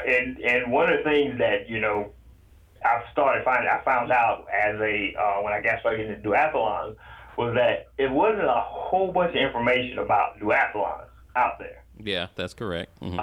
[0.07, 2.13] and and one of the things that you know
[2.85, 6.97] I started finding, I found out as a uh, when I got started into duathlons
[7.37, 11.85] was that it wasn't a whole bunch of information about duathlons out there.
[11.99, 12.97] Yeah, that's correct.
[12.99, 13.19] hmm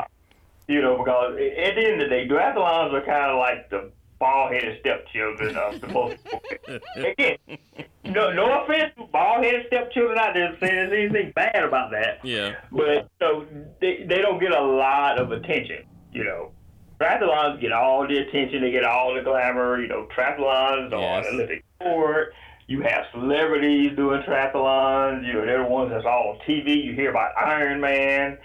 [0.67, 3.91] You know, because at the end of the day, duathlons are kind of like the
[4.23, 6.81] bald-headed stepchildren of supposed uh, to.
[7.11, 7.37] Again,
[8.05, 12.19] no, no offense to bald-headed stepchildren out there saying there's anything bad about that.
[12.23, 12.55] Yeah.
[12.71, 13.45] But so
[13.81, 16.51] they they don't get a lot of attention, you know.
[17.01, 21.25] Triathlons get all the attention, they get all the glamour, you know, triathlons Yes.
[21.27, 22.33] on Olympic sport.
[22.67, 26.81] You have celebrities doing triathlons, you know, they're the ones that's all on TV.
[26.81, 28.37] You hear about Iron Man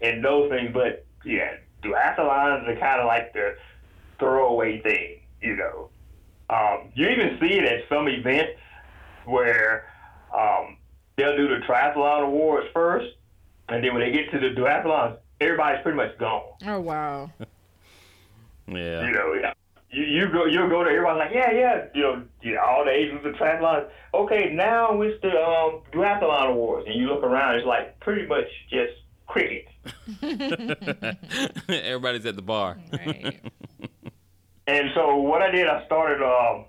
[0.00, 3.56] and those things, but yeah, duathlons are kind of like the
[4.18, 5.88] throwaway thing, you know.
[6.50, 8.52] Um, you even see it at some events
[9.24, 9.88] where
[10.36, 10.76] um,
[11.16, 13.14] they'll do the triathlon awards first,
[13.68, 16.52] and then when they get to the duathlons, everybody's pretty much gone.
[16.66, 17.30] Oh wow.
[18.68, 19.06] Yeah.
[19.06, 19.52] You know, yeah.
[19.92, 22.84] You, you go, you'll go to everybody's like, yeah, yeah, you know, you know, all
[22.84, 23.88] the Asians of triathlon.
[24.12, 28.48] Okay, now it's the um, duathlon awards, and you look around, it's like pretty much
[28.68, 28.94] just
[29.28, 29.70] crickets.
[31.68, 32.78] Everybody's at the bar.
[32.92, 33.40] Right.
[34.66, 36.64] And so what I did, I started um,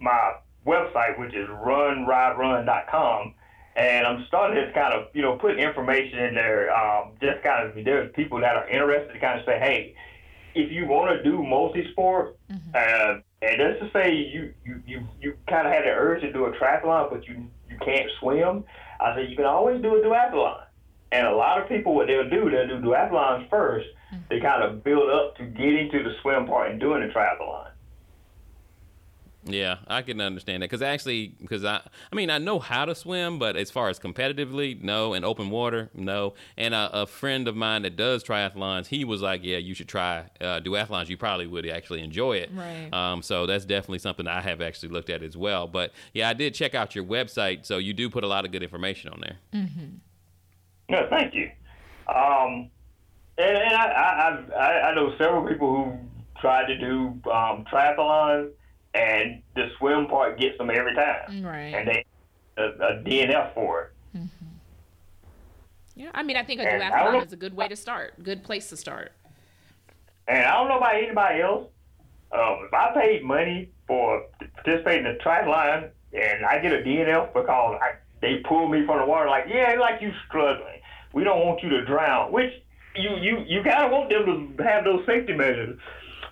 [0.00, 0.34] my
[0.66, 3.34] website, which is runriderun.com,
[3.76, 6.74] and I'm starting to kind of, you know, put information in there.
[6.74, 9.94] Um, just kind of, there's people that are interested to kind of say, hey,
[10.54, 12.36] if you want to do multi-sport,
[12.74, 16.46] uh, and let's say you, you, you, you kind of had the urge to do
[16.46, 18.64] a triathlon, but you, you can't swim,
[18.98, 20.62] I said, you can always do a duathlon.
[21.16, 23.86] And a lot of people, what they'll do, they'll do duathlons first.
[24.28, 27.68] They kind of build up to getting to the swim part and doing the triathlon.
[29.48, 31.80] Yeah, I can understand that because actually, because I,
[32.12, 35.50] I mean, I know how to swim, but as far as competitively, no, and open
[35.50, 36.34] water, no.
[36.56, 39.88] And a, a friend of mine that does triathlons, he was like, "Yeah, you should
[39.88, 41.08] try uh, duathlons.
[41.08, 42.92] You probably would actually enjoy it." Right.
[42.92, 45.68] Um, so that's definitely something I have actually looked at as well.
[45.68, 48.50] But yeah, I did check out your website, so you do put a lot of
[48.50, 49.62] good information on there.
[50.88, 51.50] No, thank you.
[52.08, 52.70] Um,
[53.38, 55.98] and and I, I, I, I know several people who
[56.40, 58.50] tried to do um, triathlons,
[58.94, 61.74] and the swim part gets them every time, Right.
[61.74, 62.04] and they
[62.56, 63.82] a, a DNF for
[64.14, 64.20] it.
[65.94, 67.76] Yeah, I mean, I think a And I know- duathlon is a good way to
[67.76, 68.22] start.
[68.22, 69.12] Good place to start.
[70.28, 71.68] And I don't know about anybody else.
[72.32, 76.78] Um, if I paid money for to participate in a triathlon and I get a
[76.78, 80.80] DNF because I, they pull me from the water, like, yeah, like you struggling.
[81.12, 82.52] We don't want you to drown, which
[82.94, 85.78] you, you, you kind of want them to have those safety measures.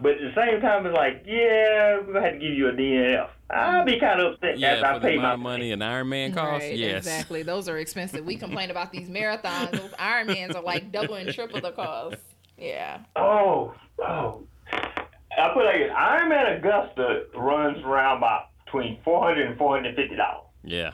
[0.01, 2.68] But at the same time, it's like, yeah, we're going to have to give you
[2.68, 3.28] a DNF.
[3.51, 5.82] I'll be kind of upset Yeah, after I for the pay my of money an
[5.82, 6.66] Iron Man costs.
[6.66, 6.99] Right, yes.
[6.99, 7.43] exactly.
[7.43, 8.24] Those are expensive.
[8.24, 9.72] We complain about these marathons.
[9.72, 12.16] Those Ironmans are like double and triple the cost.
[12.59, 13.01] Yeah.
[13.16, 14.43] Oh, oh.
[14.72, 20.47] I put like this, Ironman Augusta runs around about between 400 and 450 dollars.
[20.62, 20.93] Yeah.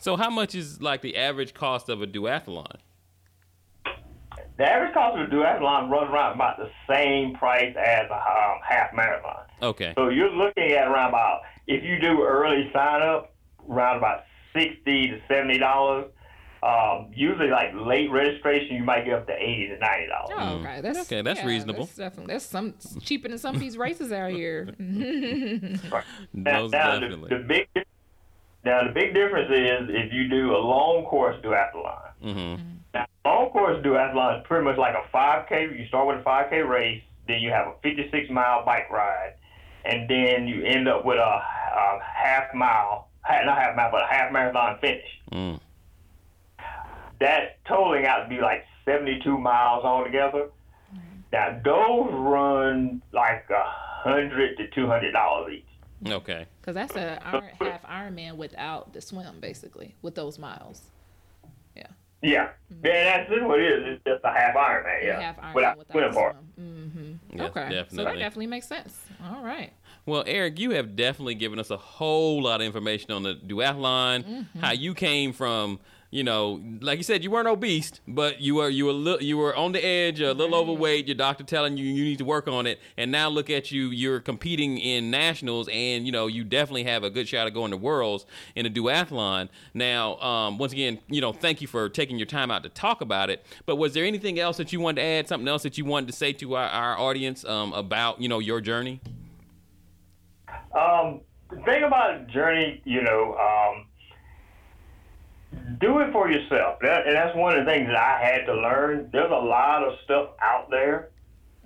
[0.00, 2.76] So how much is like the average cost of a duathlon?
[4.56, 8.58] the average cost of a duathlon runs around about the same price as a um,
[8.66, 9.44] half marathon.
[9.62, 9.94] Okay.
[9.96, 13.34] So you're looking at around about if you do early sign up,
[13.68, 14.24] around about
[14.54, 16.10] sixty to seventy dollars.
[16.62, 20.36] Um, usually, like late registration, you might get up to eighty to ninety dollars.
[20.38, 20.80] Oh, okay.
[20.82, 21.84] That's Okay, that's reasonable.
[21.84, 24.74] That's definitely that's some cheaper than some of these races out here.
[26.32, 27.28] Now, Most now the, definitely.
[27.30, 27.84] the big
[28.64, 32.00] now the big difference is if you do a long course duathlon.
[32.22, 32.62] Mm-hmm.
[32.94, 35.78] Now, long course duathlon is pretty much like a 5K.
[35.78, 39.34] You start with a 5K race, then you have a 56 mile bike ride,
[39.84, 44.06] and then you end up with a, a half mile, not half mile, but a
[44.06, 45.04] half marathon finish.
[45.32, 45.60] Mm.
[47.20, 50.48] That's totaling out to be like 72 miles altogether.
[51.32, 56.10] Now those run like a hundred to two hundred dollars each.
[56.12, 56.46] Okay.
[56.72, 60.82] Because that's a iron, half Ironman without the swim, basically, with those miles.
[61.76, 61.86] Yeah.
[62.22, 62.50] Yeah,
[62.84, 63.96] yeah, that's just what it is.
[63.96, 65.02] It's just a half Ironman.
[65.04, 66.36] Yeah, Half Ironman without without swim the part.
[66.60, 67.12] Mm-hmm.
[67.32, 67.50] Yes, okay.
[67.54, 68.18] So that definitely.
[68.18, 69.00] definitely makes sense.
[69.24, 69.72] All right.
[70.06, 74.24] Well, Eric, you have definitely given us a whole lot of information on the duathlon,
[74.24, 74.60] Mm-hmm.
[74.60, 75.80] how you came from,
[76.10, 79.38] you know, like you said, you weren't obese, but you were you were li- you
[79.38, 81.06] were on the edge, a little overweight.
[81.06, 83.90] Your doctor telling you you need to work on it, and now look at you,
[83.90, 87.70] you're competing in nationals, and you know you definitely have a good shot of going
[87.70, 89.48] to worlds in a duathlon.
[89.72, 93.02] Now, um, once again, you know, thank you for taking your time out to talk
[93.02, 93.46] about it.
[93.64, 95.28] But was there anything else that you wanted to add?
[95.28, 98.40] Something else that you wanted to say to our, our audience um, about you know
[98.40, 99.00] your journey?
[100.76, 103.86] Um, the thing about a journey, you know, um,
[105.80, 106.78] do it for yourself.
[106.82, 109.10] That, and that's one of the things that I had to learn.
[109.12, 111.10] There's a lot of stuff out there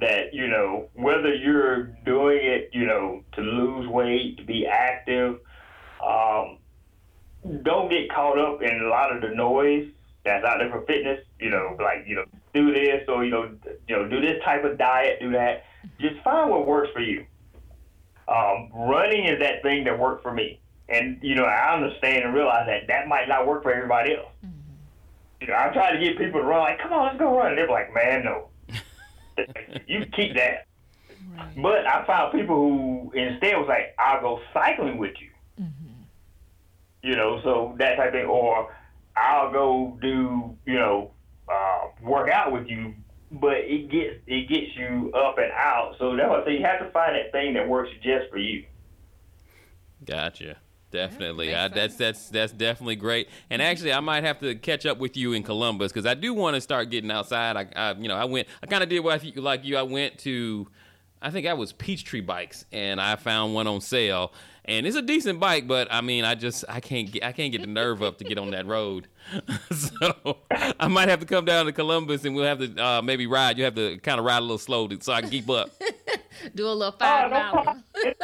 [0.00, 5.38] that, you know, whether you're doing it, you know, to lose weight, to be active,
[6.04, 6.58] um,
[7.62, 9.88] don't get caught up in a lot of the noise
[10.24, 11.20] that's out there for fitness.
[11.38, 13.50] You know, like, you know, do this or, you know,
[13.88, 15.64] you know, do this type of diet, do that.
[16.00, 17.26] Just find what works for you
[18.28, 20.60] um, running is that thing that worked for me.
[20.88, 24.32] And, you know, I understand and realize that that might not work for everybody else.
[25.40, 27.48] You know, I try to get people to run, like, come on, let's go run.
[27.48, 28.48] And they're like, man, no.
[29.86, 30.66] you keep that.
[31.36, 31.62] Right.
[31.62, 35.28] But I found people who instead was like, I'll go cycling with you.
[37.02, 38.26] You know, so that type of thing.
[38.26, 38.74] Or
[39.16, 41.10] I'll go do, you know,
[41.48, 42.94] uh, work out with you.
[43.30, 45.96] But it gets it gets you up and out.
[45.98, 46.58] So that's what I say.
[46.58, 48.64] You have to find that thing that works just for you.
[50.04, 50.56] Gotcha.
[50.94, 51.48] Definitely.
[51.48, 53.28] makes I, that's that's that's definitely great.
[53.50, 56.32] And actually, I might have to catch up with you in Columbus because I do
[56.32, 57.56] want to start getting outside.
[57.56, 58.46] I, I you know, I went.
[58.62, 59.76] I kind of did what I, like you.
[59.76, 60.68] I went to,
[61.20, 64.32] I think I was Peachtree Bikes, and I found one on sale.
[64.66, 67.52] And it's a decent bike, but I mean, I just I can't get I can't
[67.52, 69.08] get the nerve up to get on that road.
[69.70, 73.26] so I might have to come down to Columbus, and we'll have to uh, maybe
[73.26, 73.58] ride.
[73.58, 75.70] You have to kind of ride a little slow to, so I can keep up.
[76.54, 78.14] Do a little Oh, five no mile.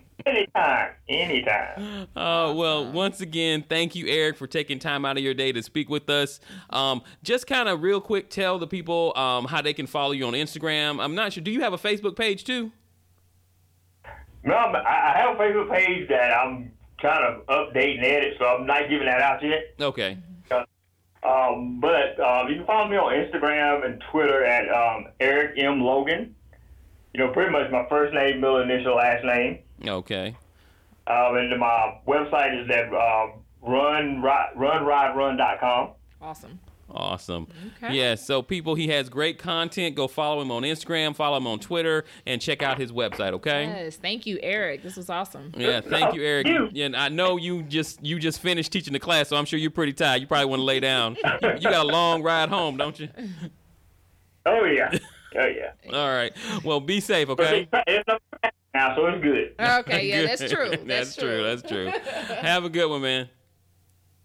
[0.26, 2.08] anytime, anytime.
[2.16, 5.62] Uh, well, once again, thank you, Eric, for taking time out of your day to
[5.62, 6.40] speak with us.
[6.70, 10.26] Um, just kind of real quick, tell the people um, how they can follow you
[10.26, 11.02] on Instagram.
[11.02, 11.42] I'm not sure.
[11.42, 12.72] Do you have a Facebook page too?
[14.44, 18.88] No, I have a Facebook page that I'm kind of updating edit, so I'm not
[18.88, 19.74] giving that out yet.
[19.80, 20.18] Okay.
[21.22, 25.80] Um, but um, you can follow me on Instagram and Twitter at um, Eric M
[25.80, 26.36] Logan.
[27.14, 29.58] You know, pretty much my first name, middle initial, last name.
[29.84, 30.36] Okay.
[31.06, 35.90] Um, and my website is at um, run runriderun.com.
[36.20, 36.58] Awesome.
[36.88, 37.48] Awesome.
[37.82, 37.96] Okay.
[37.96, 38.14] Yeah.
[38.14, 39.96] So, people, he has great content.
[39.96, 43.32] Go follow him on Instagram, follow him on Twitter, and check out his website.
[43.32, 43.64] Okay.
[43.66, 43.96] Yes.
[43.96, 44.82] Thank you, Eric.
[44.82, 45.52] This was awesome.
[45.56, 46.46] Yeah, thank you, Eric.
[46.46, 46.68] You.
[46.72, 49.58] Yeah, and I know you just you just finished teaching the class, so I'm sure
[49.58, 50.20] you're pretty tired.
[50.20, 51.16] You probably want to lay down.
[51.16, 53.08] You, you got a long ride home, don't you?
[54.46, 54.96] Oh yeah,
[55.36, 55.72] oh yeah.
[55.92, 56.32] All right.
[56.64, 57.68] Well, be safe, okay?
[58.76, 59.54] It's, it's up now, so it's good.
[59.80, 60.08] Okay.
[60.08, 60.70] Yeah, that's true.
[60.70, 61.42] that's, That's, true.
[61.42, 61.86] That's true.
[62.36, 63.28] Have a good one, man.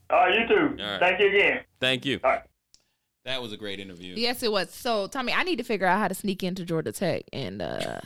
[0.10, 0.82] All right, you too.
[0.84, 1.00] All right.
[1.00, 1.60] Thank you again.
[1.80, 2.20] Thank you.
[2.24, 2.42] All right.
[3.26, 4.16] That was a great interview.
[4.18, 4.72] Yes, it was.
[4.72, 8.02] So, Tommy, I need to figure out how to sneak into Georgia Tech, and uh,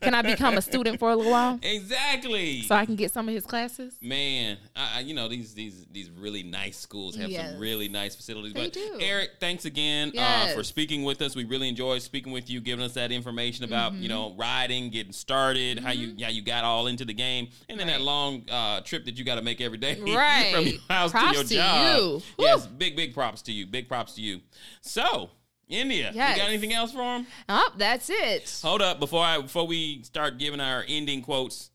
[0.00, 2.62] can I become a student for a little while Exactly.
[2.62, 3.96] so I can get some of his classes?
[4.00, 7.50] Man, I, you know these these these really nice schools have Yes.
[7.52, 8.52] some really nice facilities.
[8.52, 8.98] They but do.
[9.00, 11.34] Eric, thanks again uh, for speaking with us.
[11.36, 14.02] We really enjoyed speaking with you, giving us that information about Mm-hmm.
[14.02, 17.78] you know riding, getting started, how you how you got all into the game, and
[17.80, 20.52] then that long uh, trip that you got to make every day Right.
[20.54, 21.96] from your house Props to your to job.
[21.98, 22.22] you.
[22.38, 23.66] Yes, big big props to you.
[23.66, 24.40] Big props to you.
[24.80, 25.30] So,
[25.68, 26.36] India, Yes.
[26.36, 27.26] you got anything else for him?
[27.48, 28.60] Oh, that's it.
[28.62, 31.70] Hold up before I before we start giving our ending quotes.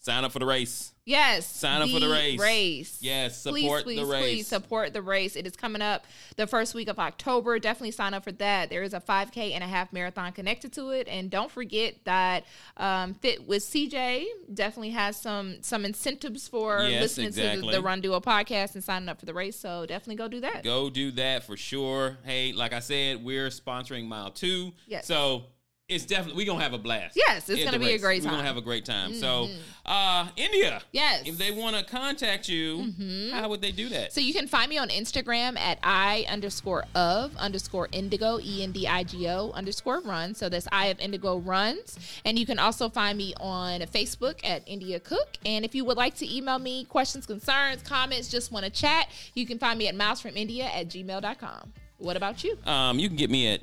[0.00, 0.92] sign up for the race.
[1.06, 1.46] Yes.
[1.46, 2.40] Sign up for the race.
[2.40, 2.98] Race.
[3.00, 4.20] Yes, Please, support please, the race.
[4.22, 5.36] please support the race.
[5.36, 6.04] It is coming up
[6.34, 7.60] the first week of October.
[7.60, 8.70] Definitely sign up for that.
[8.70, 12.44] There is a 5K and a half marathon connected to it, and don't forget that
[12.76, 17.80] um, Fit with CJ definitely has some some incentives for Yes, listening to the, the
[17.80, 19.56] Run Duo podcast and signing up for the race.
[19.56, 20.64] So definitely go do that.
[20.64, 22.18] Go do that for sure.
[22.24, 24.72] Hey, like I said, we're sponsoring Mile Two.
[24.88, 25.06] Yes.
[25.06, 25.44] So
[25.88, 27.16] it's definitely we're gonna have a blast.
[27.16, 28.38] Yes, it's gonna be a great great We're gonna.
[28.38, 28.46] Mm-hmm.
[28.46, 29.14] have a great time.
[29.14, 29.48] So,
[29.84, 30.82] uh, India.
[30.90, 31.20] Yes.
[31.20, 31.28] Mm-hmm.
[31.28, 32.92] If they want to contact you,
[33.32, 34.12] how would they do that?
[34.12, 38.72] So you can find me on Instagram at I underscore of underscore indigo, E N
[38.72, 40.34] D I G O underscore run.
[40.34, 41.98] So that's I of indigo runs.
[42.24, 45.36] And you can also find me on Facebook at India Cook.
[45.44, 49.08] And if you would like to email me questions, concerns, comments, just want to chat,
[49.34, 51.72] you can find me at milesfromindia at gmail.com.
[51.98, 52.58] What about you?
[52.66, 53.62] Um, you can get me at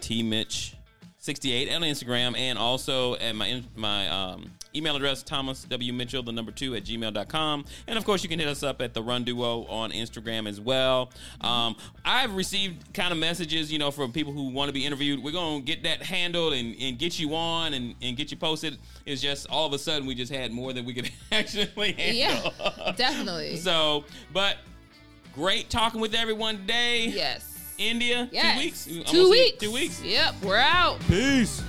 [1.24, 5.94] tmitch68 on Instagram and also at my my um, email address, Thomas W.
[5.94, 7.66] Mitchell, the number two at gmail.com.
[7.88, 10.60] And of course, you can hit us up at the Run Duo on Instagram as
[10.60, 11.12] well.
[11.42, 15.24] Um, I've received kind of messages, you know, from people who want to be interviewed.
[15.24, 18.38] We're going to get that handled and, and get you on and, and get you
[18.38, 18.78] posted.
[19.06, 22.54] It's just all of a sudden we just had more than we could actually handle.
[22.60, 23.58] Yeah, definitely.
[23.58, 24.58] so, but
[25.34, 27.08] great talking with everyone today.
[27.08, 27.53] yes.
[27.78, 28.54] India, Yes.
[28.56, 28.86] two weeks.
[29.12, 29.58] Two you- weeks.
[29.60, 30.02] Two weeks.
[30.04, 31.00] Yep, we're out.
[31.08, 31.62] Peace.